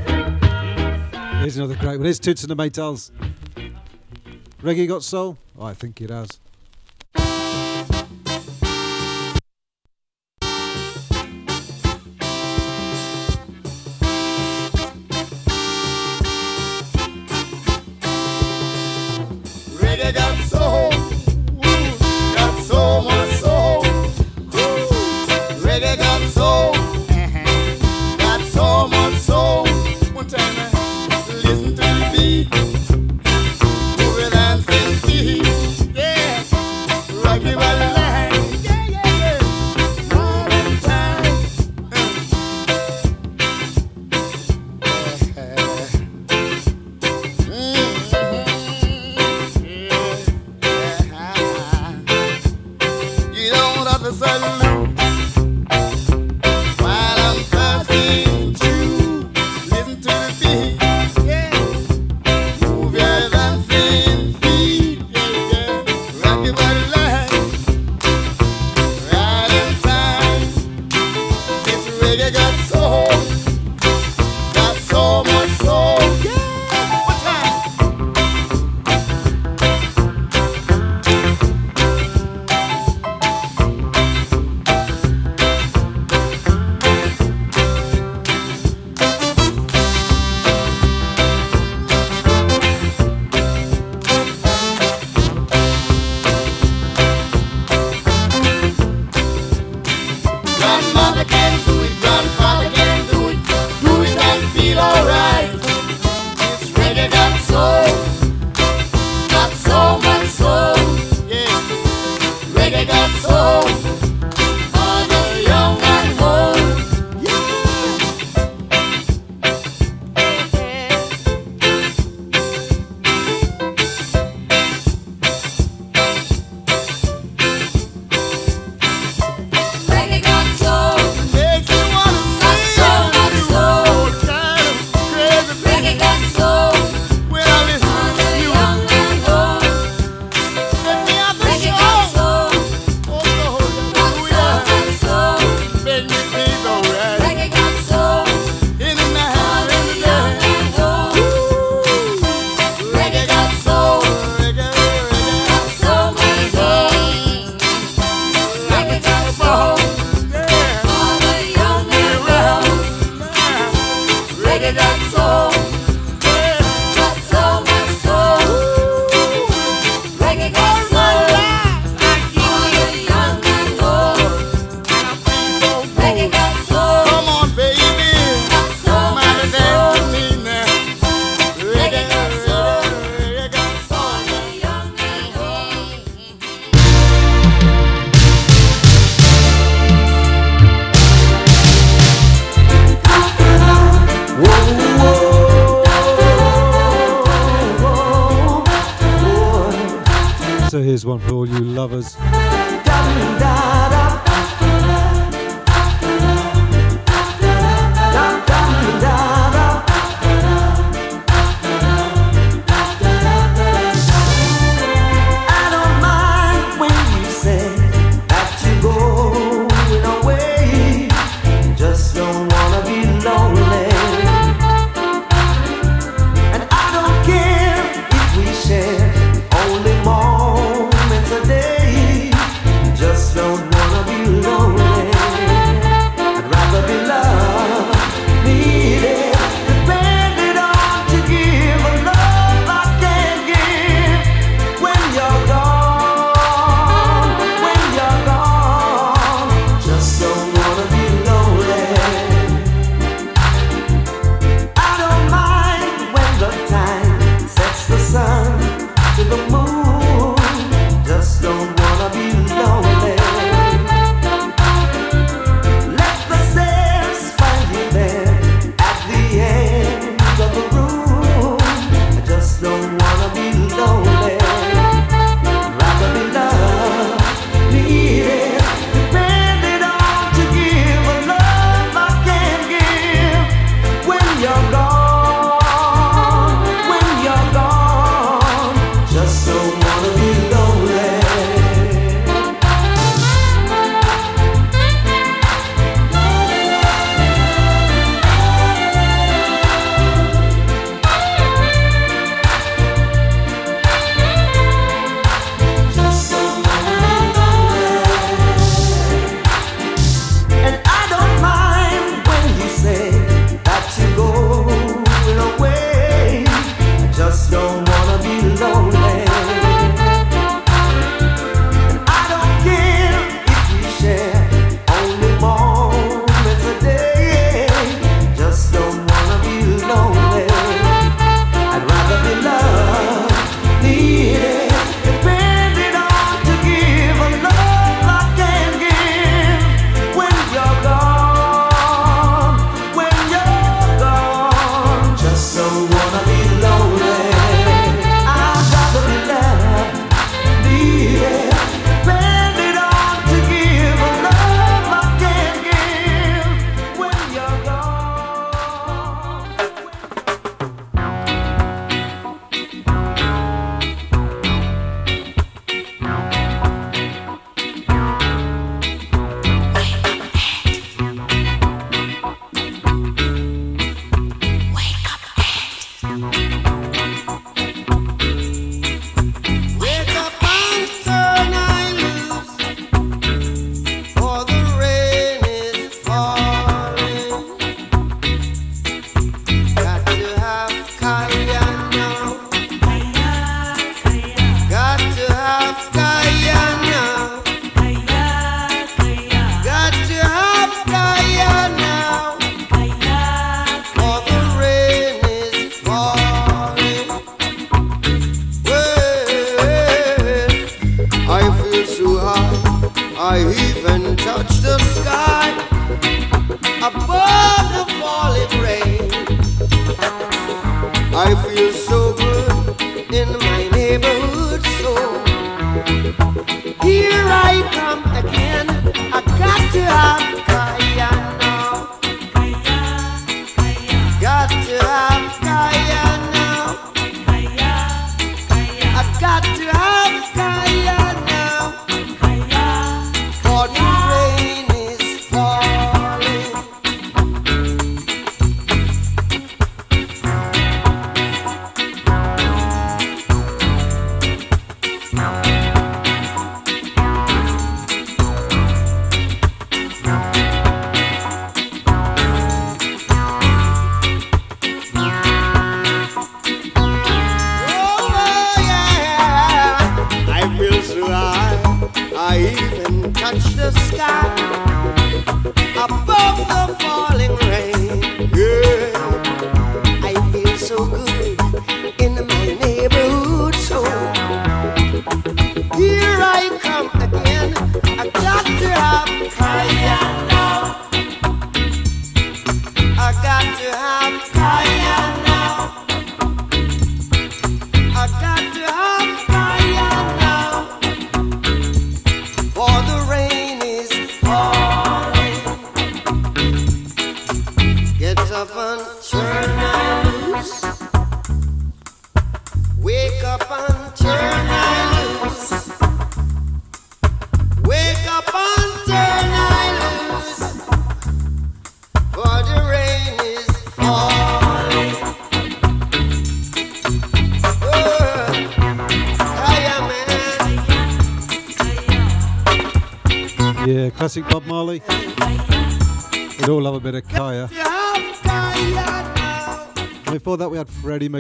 Here's 1.41 1.57
another 1.57 1.77
great 1.77 1.97
one. 1.97 2.03
Here's 2.03 2.19
Toots 2.19 2.43
and 2.43 2.51
the 2.51 2.57
Maytals. 2.57 3.13
Reggae 4.61 4.89
got 4.89 5.05
soul? 5.05 5.39
Oh, 5.57 5.65
I 5.65 5.75
think 5.75 6.01
it 6.01 6.11
has. 6.11 6.41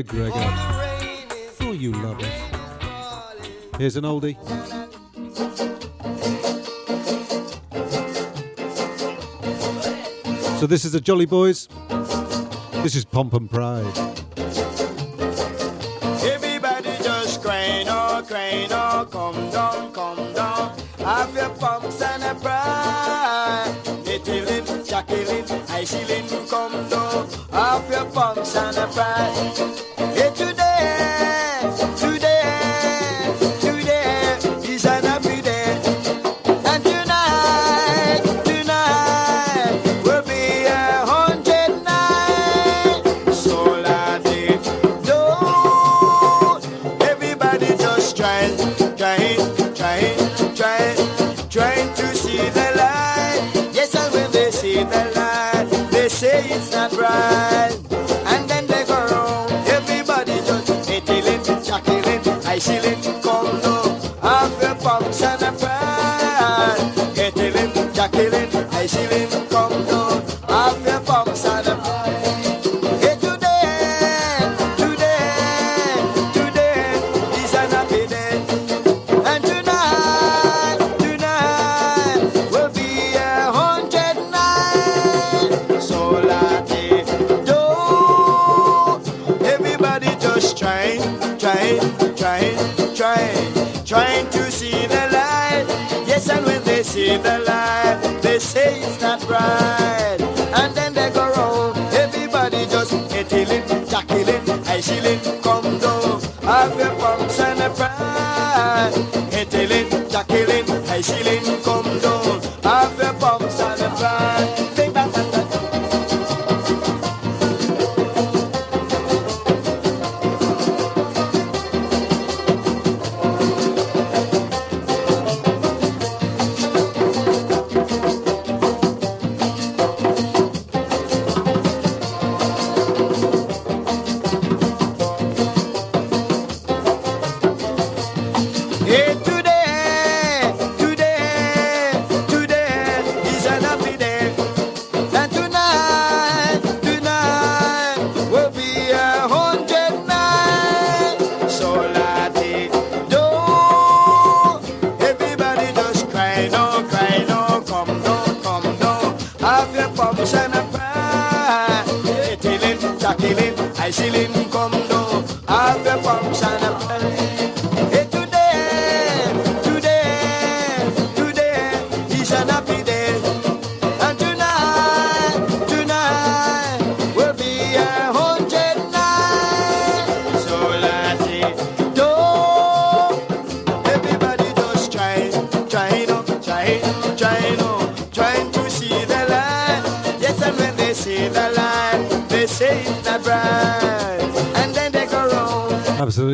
McGregor. 0.02 1.60
Oh, 1.60 1.72
you 1.72 1.92
love 1.92 2.18
it. 2.20 3.78
Here's 3.78 3.96
an 3.96 4.04
oldie. 4.04 4.36
So 10.58 10.66
this 10.66 10.84
is 10.84 10.92
the 10.92 11.00
Jolly 11.00 11.26
Boys. 11.26 11.68
This 12.82 12.94
is 12.96 13.04
Pomp 13.04 13.34
and 13.34 13.50
Pride. 13.50 13.86
Everybody 16.24 16.90
just 17.02 17.42
crying, 17.42 17.86
oh, 17.88 18.24
crying, 18.26 18.68
oh, 18.70 19.08
come 19.10 19.50
down, 19.50 19.92
come 19.92 20.32
down. 20.34 20.78
Have 20.98 21.34
your 21.34 21.50
pumps 21.50 22.00
and 22.02 22.22
a 22.24 22.34
pride. 22.40 24.01
Skittling, 24.22 24.88
shackling, 24.88 25.66
I 25.68 25.84
shilling, 25.84 26.46
come 26.48 26.88
down. 26.88 27.26
up 27.52 27.90
your 27.90 28.04
pumps 28.04 28.54
and 28.54 28.76
a 28.76 28.86
pride. 28.86 30.31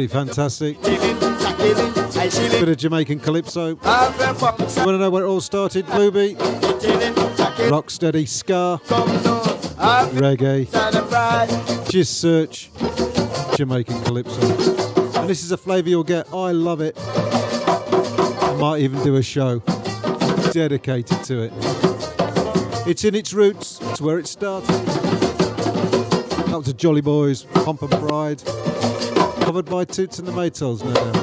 fantastic. 0.08 0.80
Bit 0.82 2.68
of 2.68 2.76
Jamaican 2.76 3.20
calypso. 3.20 3.68
You 3.68 3.76
want 3.76 4.16
to 4.76 4.98
know 4.98 5.10
where 5.10 5.24
it 5.24 5.28
all 5.28 5.40
started? 5.40 5.86
Bluebeat, 5.86 6.36
Rocksteady, 7.68 8.26
Ska, 8.26 8.80
Reggae. 10.14 10.68
Just 11.90 12.20
search 12.20 12.70
Jamaican 13.56 14.02
calypso. 14.04 14.40
And 15.20 15.28
this 15.28 15.42
is 15.42 15.52
a 15.52 15.56
flavour 15.56 15.88
you'll 15.88 16.04
get. 16.04 16.32
I 16.32 16.52
love 16.52 16.80
it. 16.80 16.96
I 16.98 18.56
might 18.58 18.80
even 18.80 19.02
do 19.02 19.16
a 19.16 19.22
show 19.22 19.60
dedicated 20.52 21.22
to 21.24 21.42
it. 21.42 21.52
It's 22.86 23.04
in 23.04 23.14
its 23.14 23.32
roots. 23.32 23.78
It's 23.82 24.00
where 24.00 24.18
it 24.18 24.26
started. 24.26 24.68
That 26.48 26.56
was 26.56 26.72
Jolly 26.72 27.02
Boys, 27.02 27.44
Pomp 27.44 27.82
and 27.82 27.92
Pride 27.92 28.42
covered 29.58 29.70
by 29.70 29.84
Toots 29.84 30.20
and 30.20 30.28
the 30.28 30.32
Maytals, 30.32 30.84
no 30.84 30.94
doubt. 30.94 31.14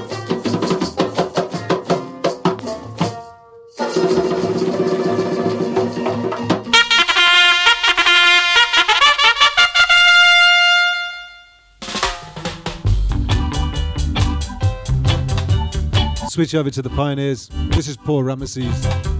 Switch 16.29 16.53
over 16.55 16.69
to 16.69 16.81
the 16.81 16.89
Pioneers. 16.89 17.49
This 17.69 17.87
is 17.87 17.95
Paul 17.95 18.23
Ramesses. 18.23 19.14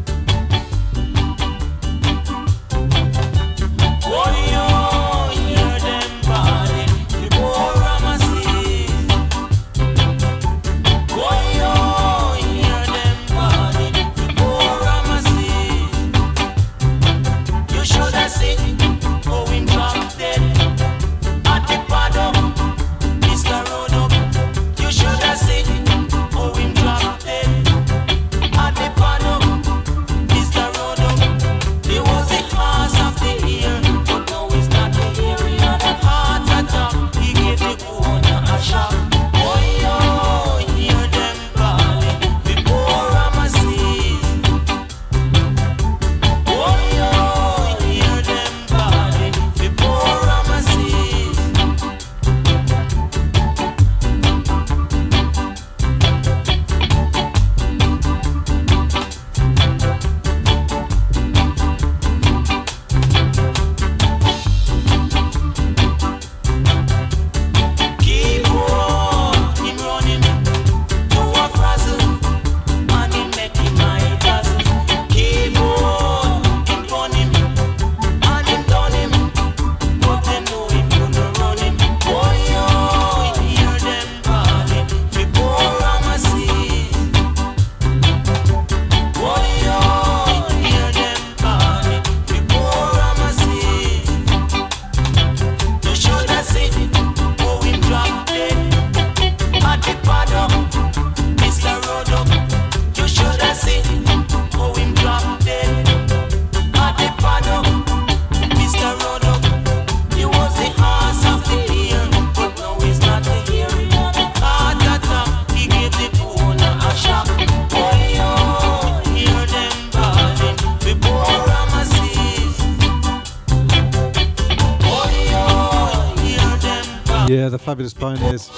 Fabulous 127.76 127.93
pioneers. 127.93 128.49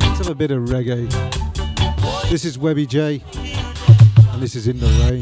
Let's 0.00 0.18
have 0.18 0.28
a 0.28 0.36
bit 0.36 0.52
of 0.52 0.62
reggae. 0.68 1.10
This 2.30 2.44
is 2.44 2.56
Webby 2.56 2.86
J, 2.86 3.20
and 3.34 4.40
this 4.40 4.54
is 4.54 4.68
In 4.68 4.78
the 4.78 4.86
Rain. 5.10 5.21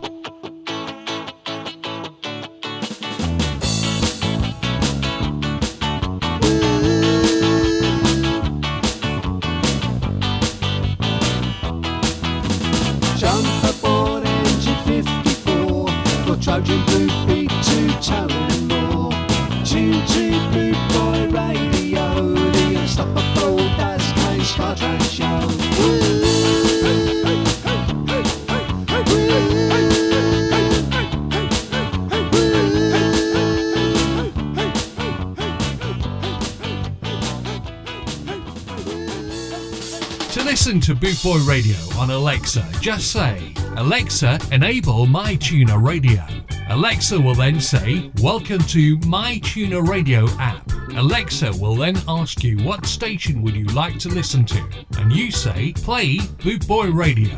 To 40.81 40.93
listen 40.93 40.95
to 40.95 41.07
Boot 41.07 41.23
Boy 41.23 41.51
Radio 41.51 41.75
on 41.99 42.09
Alexa, 42.09 42.67
just 42.79 43.11
say, 43.11 43.53
Alexa, 43.75 44.39
enable 44.51 45.05
My 45.05 45.35
Tuner 45.35 45.77
Radio. 45.77 46.25
Alexa 46.69 47.19
will 47.19 47.35
then 47.35 47.59
say, 47.59 48.09
Welcome 48.19 48.59
to 48.59 48.97
My 49.05 49.37
Tuner 49.43 49.83
Radio 49.83 50.27
app. 50.39 50.67
Alexa 50.95 51.51
will 51.59 51.75
then 51.75 51.97
ask 52.07 52.43
you 52.43 52.57
what 52.59 52.85
station 52.85 53.43
would 53.43 53.55
you 53.55 53.65
like 53.65 53.99
to 53.99 54.09
listen 54.09 54.43
to, 54.45 54.63
and 54.97 55.11
you 55.11 55.29
say, 55.29 55.73
Play 55.73 56.17
Boot 56.43 56.67
Boy 56.67 56.89
Radio. 56.89 57.37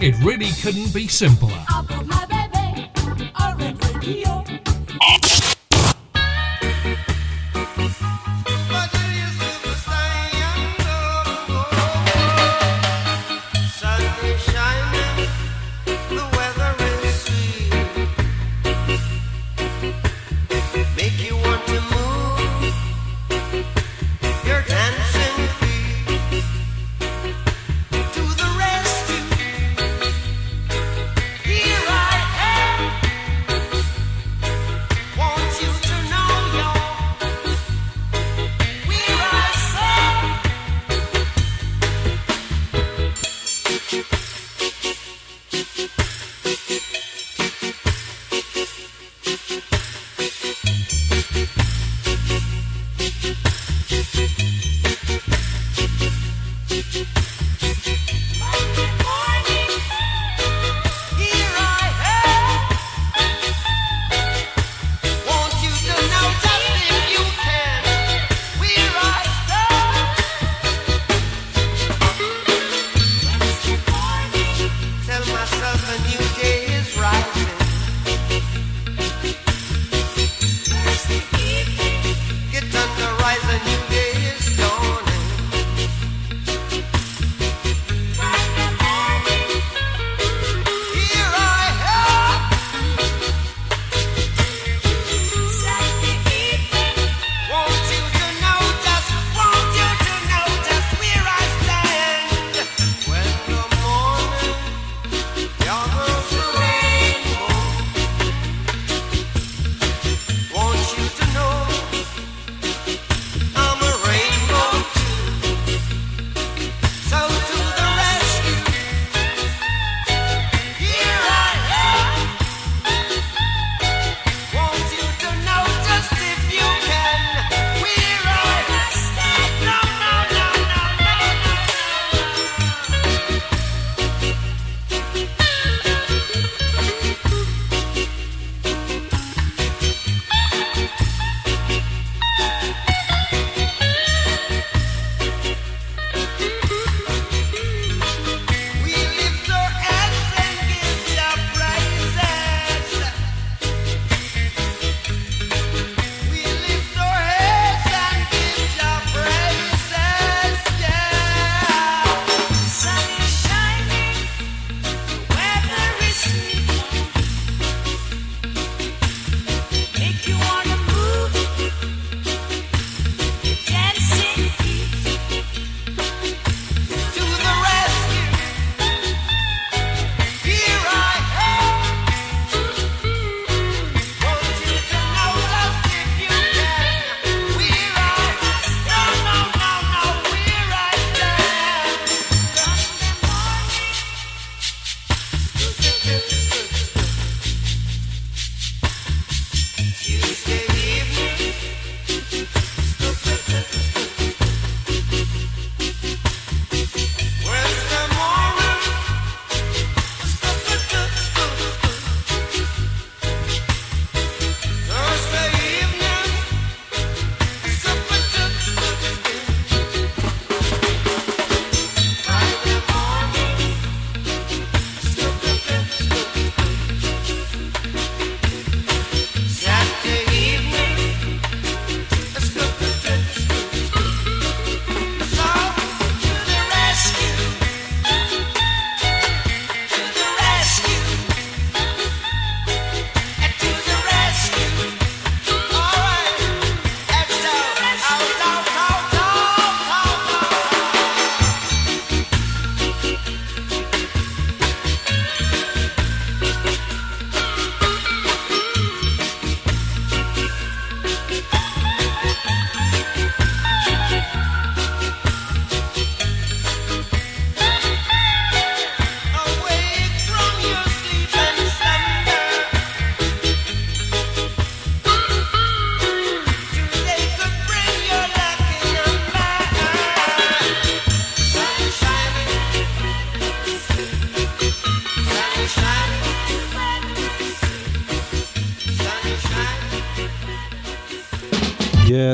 It 0.00 0.18
really 0.22 0.50
couldn't 0.60 0.92
be 0.92 1.08
simpler. 1.08 1.64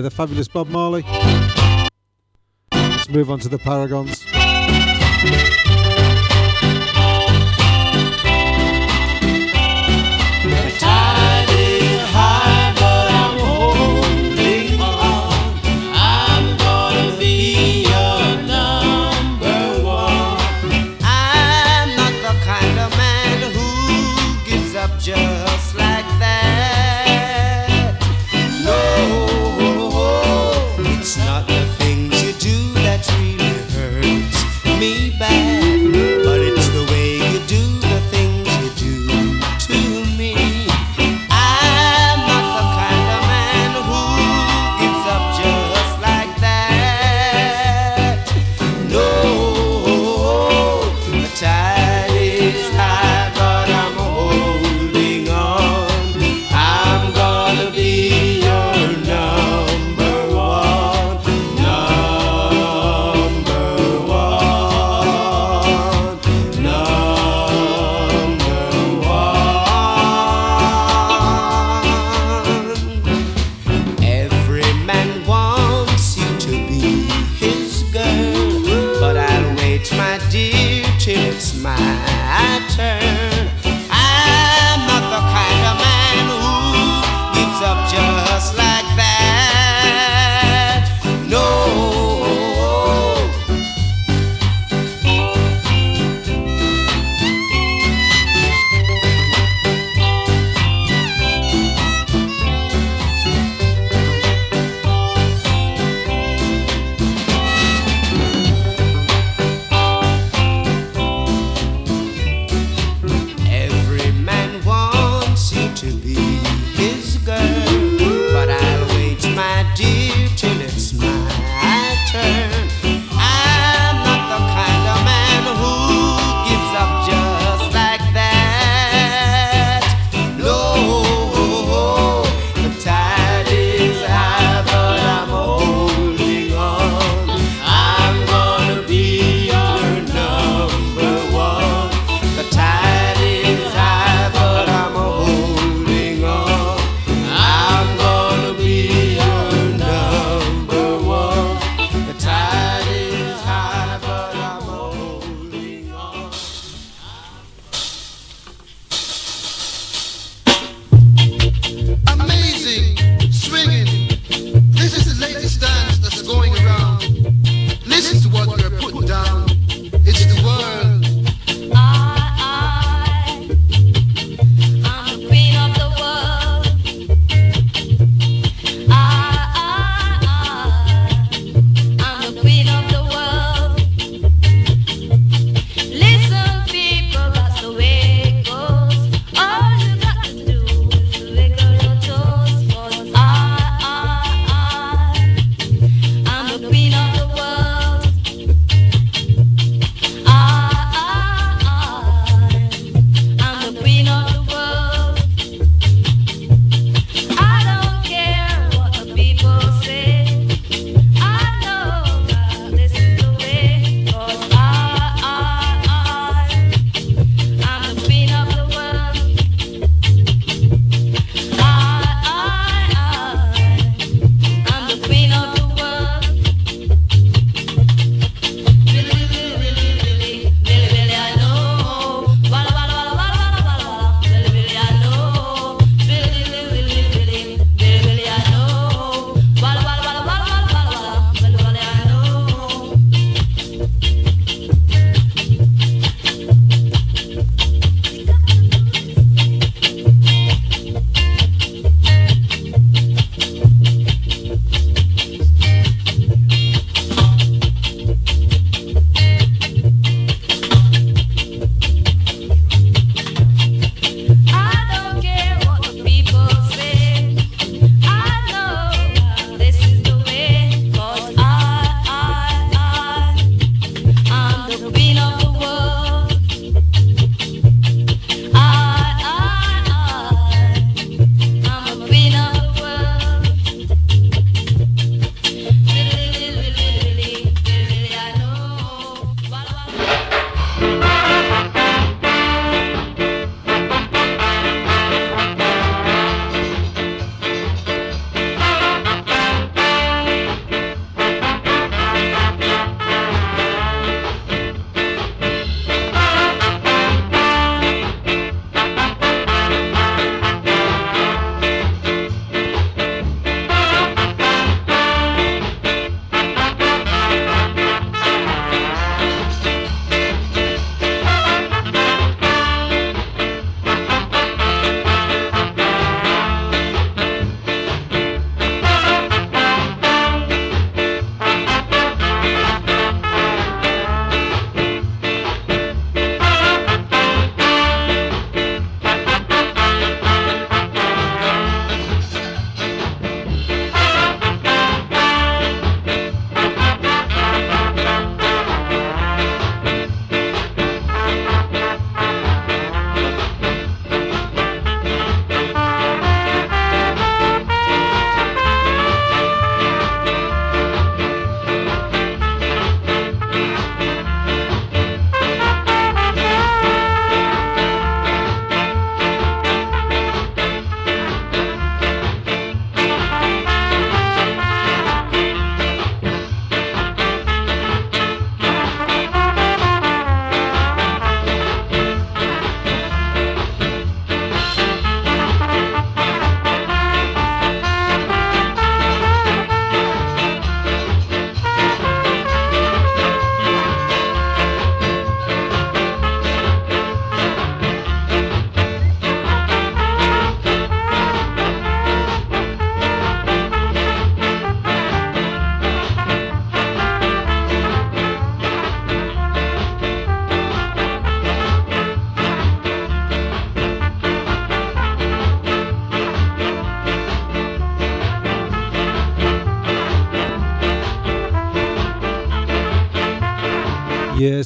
the 0.00 0.10
fabulous 0.10 0.48
Bob 0.48 0.68
Marley. 0.68 1.04
Let's 2.72 3.08
move 3.08 3.30
on 3.30 3.40
to 3.40 3.48
the 3.48 3.58
Paragons. 3.58 4.17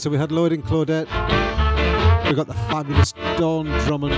so 0.03 0.11
we 0.11 0.17
had 0.17 0.33
Lloyd 0.33 0.53
and 0.53 0.65
Claudette. 0.65 1.07
We 2.29 2.35
got 2.35 2.49
the 2.49 2.55
fabulous 2.55 3.13
Don 3.39 3.67
Drummond. 3.87 4.13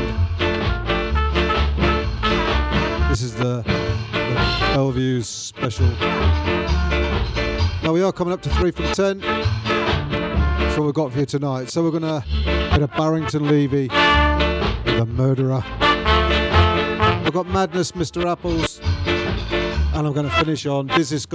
This 3.10 3.20
is 3.20 3.34
the, 3.34 3.62
the 4.10 5.22
special. 5.28 5.86
Now 7.82 7.92
we 7.92 8.00
are 8.00 8.12
coming 8.12 8.32
up 8.32 8.40
to 8.42 8.48
three 8.54 8.70
from 8.70 8.86
ten. 8.94 9.18
That's 9.18 10.78
what 10.78 10.86
we've 10.86 10.94
got 10.94 11.12
for 11.12 11.18
you 11.18 11.26
tonight. 11.26 11.68
So 11.68 11.82
we're 11.82 11.90
gonna 11.90 12.24
go 12.72 12.82
a 12.82 12.88
Barrington 12.88 13.46
Levy, 13.46 13.88
the 13.88 15.06
murderer. 15.06 15.62
I've 15.66 17.34
got 17.34 17.46
Madness, 17.46 17.92
Mr. 17.92 18.24
Apples, 18.24 18.80
and 19.04 20.06
I'm 20.06 20.14
gonna 20.14 20.30
finish 20.30 20.64
on 20.64 20.86
This 20.86 21.12
is 21.12 21.26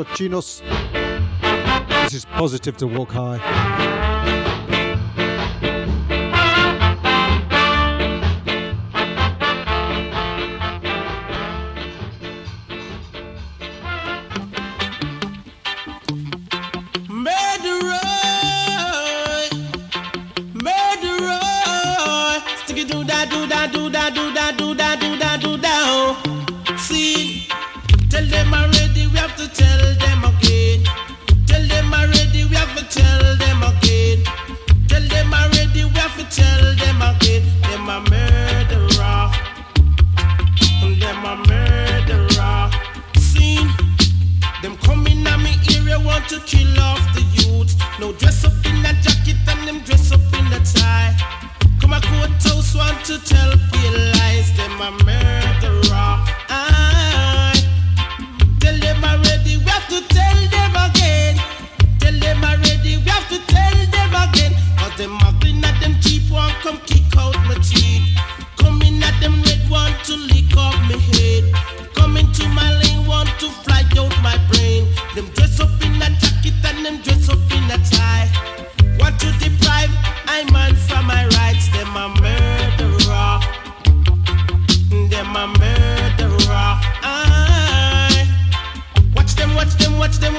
This 2.06 2.16
is 2.16 2.26
positive 2.26 2.78
to 2.78 2.88
walk 2.88 3.12
high. 3.12 3.99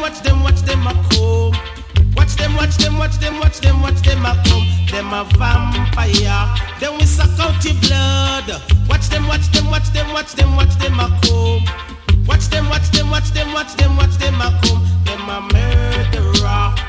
watch 0.01 0.21
them, 0.23 0.43
watch 0.43 0.61
them 0.63 0.87
a 0.87 0.93
come. 1.11 1.53
Watch 2.17 2.37
them, 2.37 2.55
watch 2.57 2.77
them, 2.77 2.99
watch 2.99 3.19
them, 3.19 3.39
watch 3.41 3.61
them, 3.61 3.83
watch 3.83 4.01
them 4.03 4.25
a 4.25 4.35
come. 4.45 4.67
Them 4.91 5.13
a 5.13 5.25
vampire. 5.39 6.55
Then 6.81 6.97
we 6.99 7.05
suck 7.05 7.39
out 7.39 7.65
your 7.65 7.75
blood. 7.83 8.63
Watch 8.89 9.09
them, 9.09 9.27
watch 9.29 9.51
them, 9.53 9.71
watch 9.71 9.91
them, 9.93 10.13
watch 10.13 10.33
them, 10.35 10.57
watch 10.57 10.77
them 10.79 11.01
a 11.01 11.09
come. 11.23 11.65
Watch 12.27 12.49
them, 12.49 12.69
watch 12.69 12.91
them, 12.91 13.11
watch 13.11 13.31
them, 13.33 13.53
watch 13.53 13.75
them, 13.77 13.97
watch 13.97 14.17
them 14.19 14.41
a 14.41 14.61
come. 14.63 14.85
Them 15.05 15.29
a 15.29 15.41
murderer. 15.53 16.80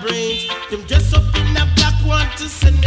brains. 0.00 0.48
Them 0.70 0.82
dress 0.86 1.12
up 1.12 1.24
in 1.36 1.56
a 1.56 1.66
black, 1.76 1.94
want 2.06 2.30
to 2.38 2.48
send 2.48 2.81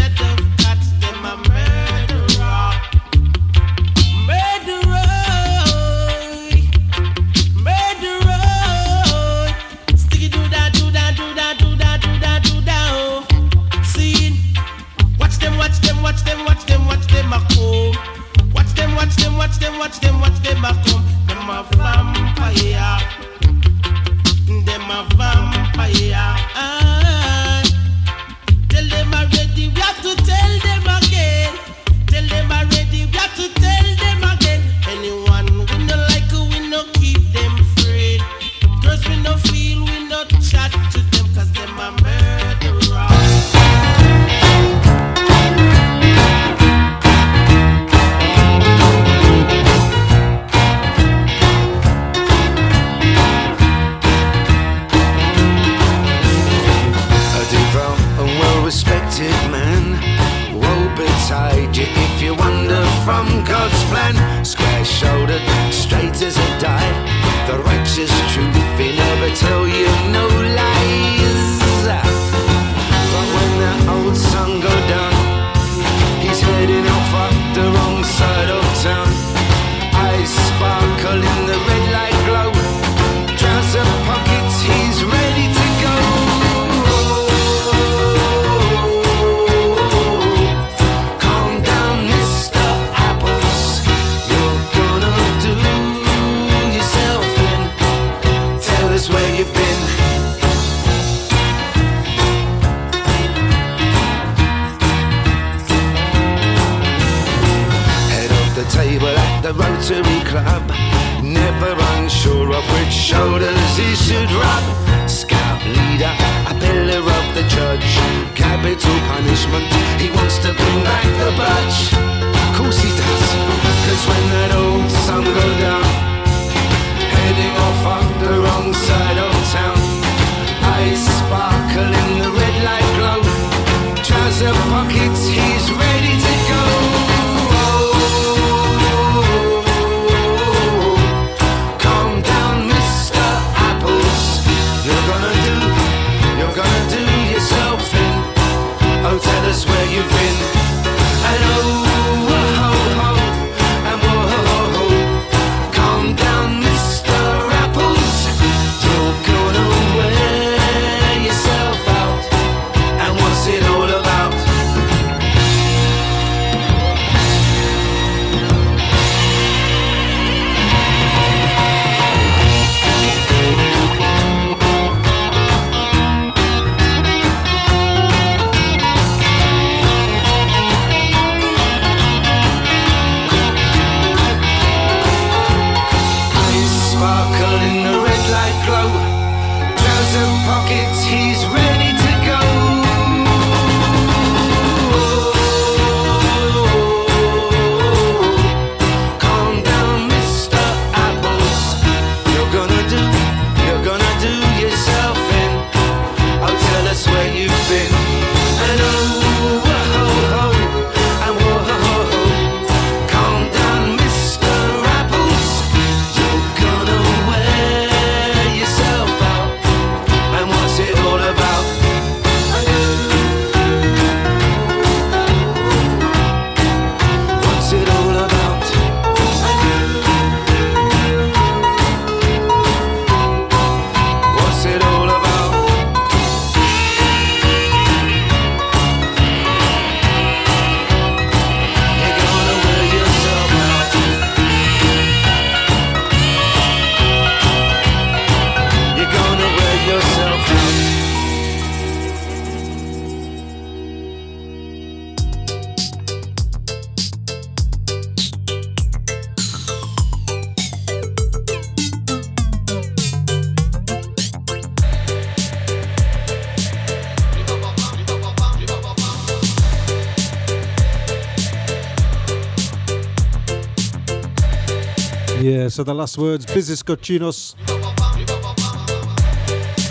so 275.76 275.84
the 275.84 275.94
last 275.94 276.18
words, 276.18 276.46
Business 276.46 276.82
Cochinos. 276.82 277.54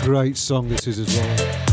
Great 0.01 0.35
song 0.35 0.67
this 0.67 0.87
is 0.87 0.97
as 0.97 1.15
well. 1.15 1.64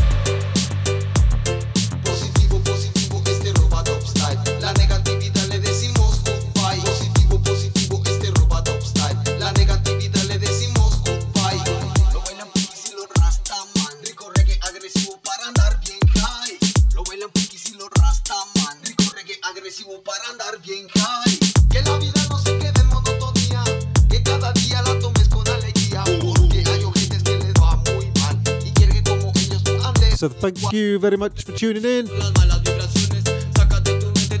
you 30.73 30.97
very 30.99 31.17
much 31.17 31.43
for 31.43 31.51
tuning 31.51 31.85
in. 31.85 32.07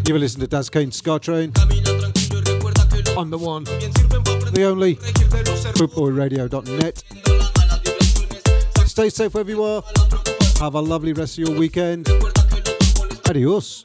You 0.05 0.13
were 0.13 0.19
listening 0.19 0.41
to 0.41 0.47
Daz 0.47 0.69
Kane 0.69 0.91
Ska 0.91 1.19
Train 1.19 1.53
on 3.15 3.29
the 3.29 3.37
one, 3.37 3.63
the 3.65 4.63
only, 4.63 4.95
Bootboyradio.net. 5.75 7.03
Stay 8.87 9.09
safe 9.09 9.33
wherever 9.33 9.51
you 9.51 9.63
are. 9.63 9.83
Have 10.59 10.75
a 10.75 10.81
lovely 10.81 11.13
rest 11.13 11.37
of 11.37 11.47
your 11.47 11.57
weekend. 11.57 12.09
Adios. 13.29 13.82